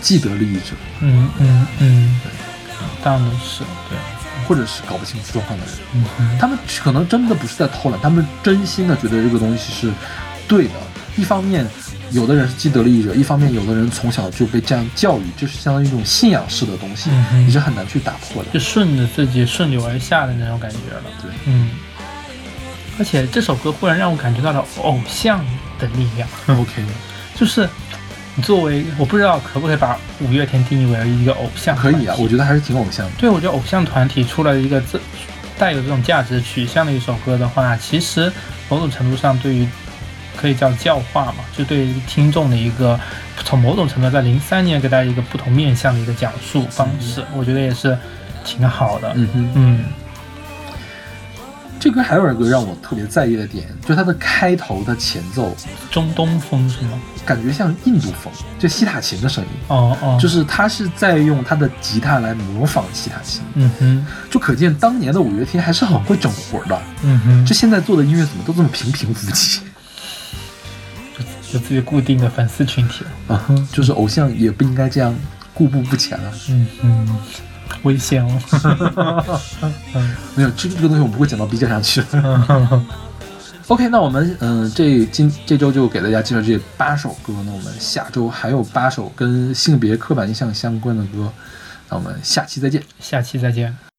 [0.00, 2.20] 既得利益者，嗯嗯嗯，
[3.02, 3.98] 当然是对，
[4.46, 5.74] 或者是搞不清楚状况的人。
[5.94, 9.92] 嗯哼，他们可能真的不是在偷懒，他们真心的觉得这个东西是
[10.46, 10.74] 对的。
[11.16, 11.66] 一方面，
[12.12, 17.10] 有的人是既得利益者；一方面，有的人从小就被这样教育，就是相当于一种信仰式的东西，
[17.46, 18.50] 你是很难去打破的。
[18.52, 21.02] 就顺着自己顺流而下的那种感觉了。
[21.20, 21.70] 对，嗯，
[22.98, 25.44] 而且这首歌忽然让我感觉到了偶像
[25.78, 26.82] 的力量，OK，
[27.34, 27.68] 就是
[28.34, 33.12] 你作为我不知道可不可以把五月天定义为一个偶像可以啊，我觉得还是挺偶像的。
[33.18, 35.00] 对，我觉得偶像团体出了一个这
[35.58, 38.32] 带有这种价值取向的一首歌的话，其实
[38.68, 39.68] 某种程度上对于
[40.36, 42.98] 可以叫教化嘛，就对于听众的一个
[43.44, 47.96] 从某种程度在零三年给大家一个不同面向的一个讲述方式，我觉得也是
[48.44, 49.12] 挺好的。
[49.14, 49.84] 嗯哼，嗯
[51.78, 55.52] 这歌还有一个让我特别在意的点，就是它的开头的前奏，
[55.90, 57.00] 中东风是吗？
[57.26, 59.50] 感觉像印度风，就西塔琴的声音。
[59.66, 66.80] 哦哦，就是他是在用他的吉他来模仿西塔琴，嗯哼就可见当年的五月天还是很会整活的。
[67.02, 69.60] 嗯哼，这现在做的音乐怎么都这么平平无奇？
[71.52, 73.66] 有自己固定的粉丝群体了。
[73.72, 75.14] 就是偶像也不应该这样
[75.54, 76.32] 固步不前啊。
[76.48, 77.16] 嗯嗯，
[77.82, 79.40] 危险哦。
[80.34, 82.02] 没有这个这个东西我们不会讲到 B 站上去。
[82.12, 82.86] 嗯
[83.68, 91.32] OK，那我们嗯、这今这周就给大家介绍这八首歌，那我们下周还有八首跟性别刻板印象相关的歌，
[91.88, 92.82] 那我们下期再见。
[92.98, 93.91] 下期再见。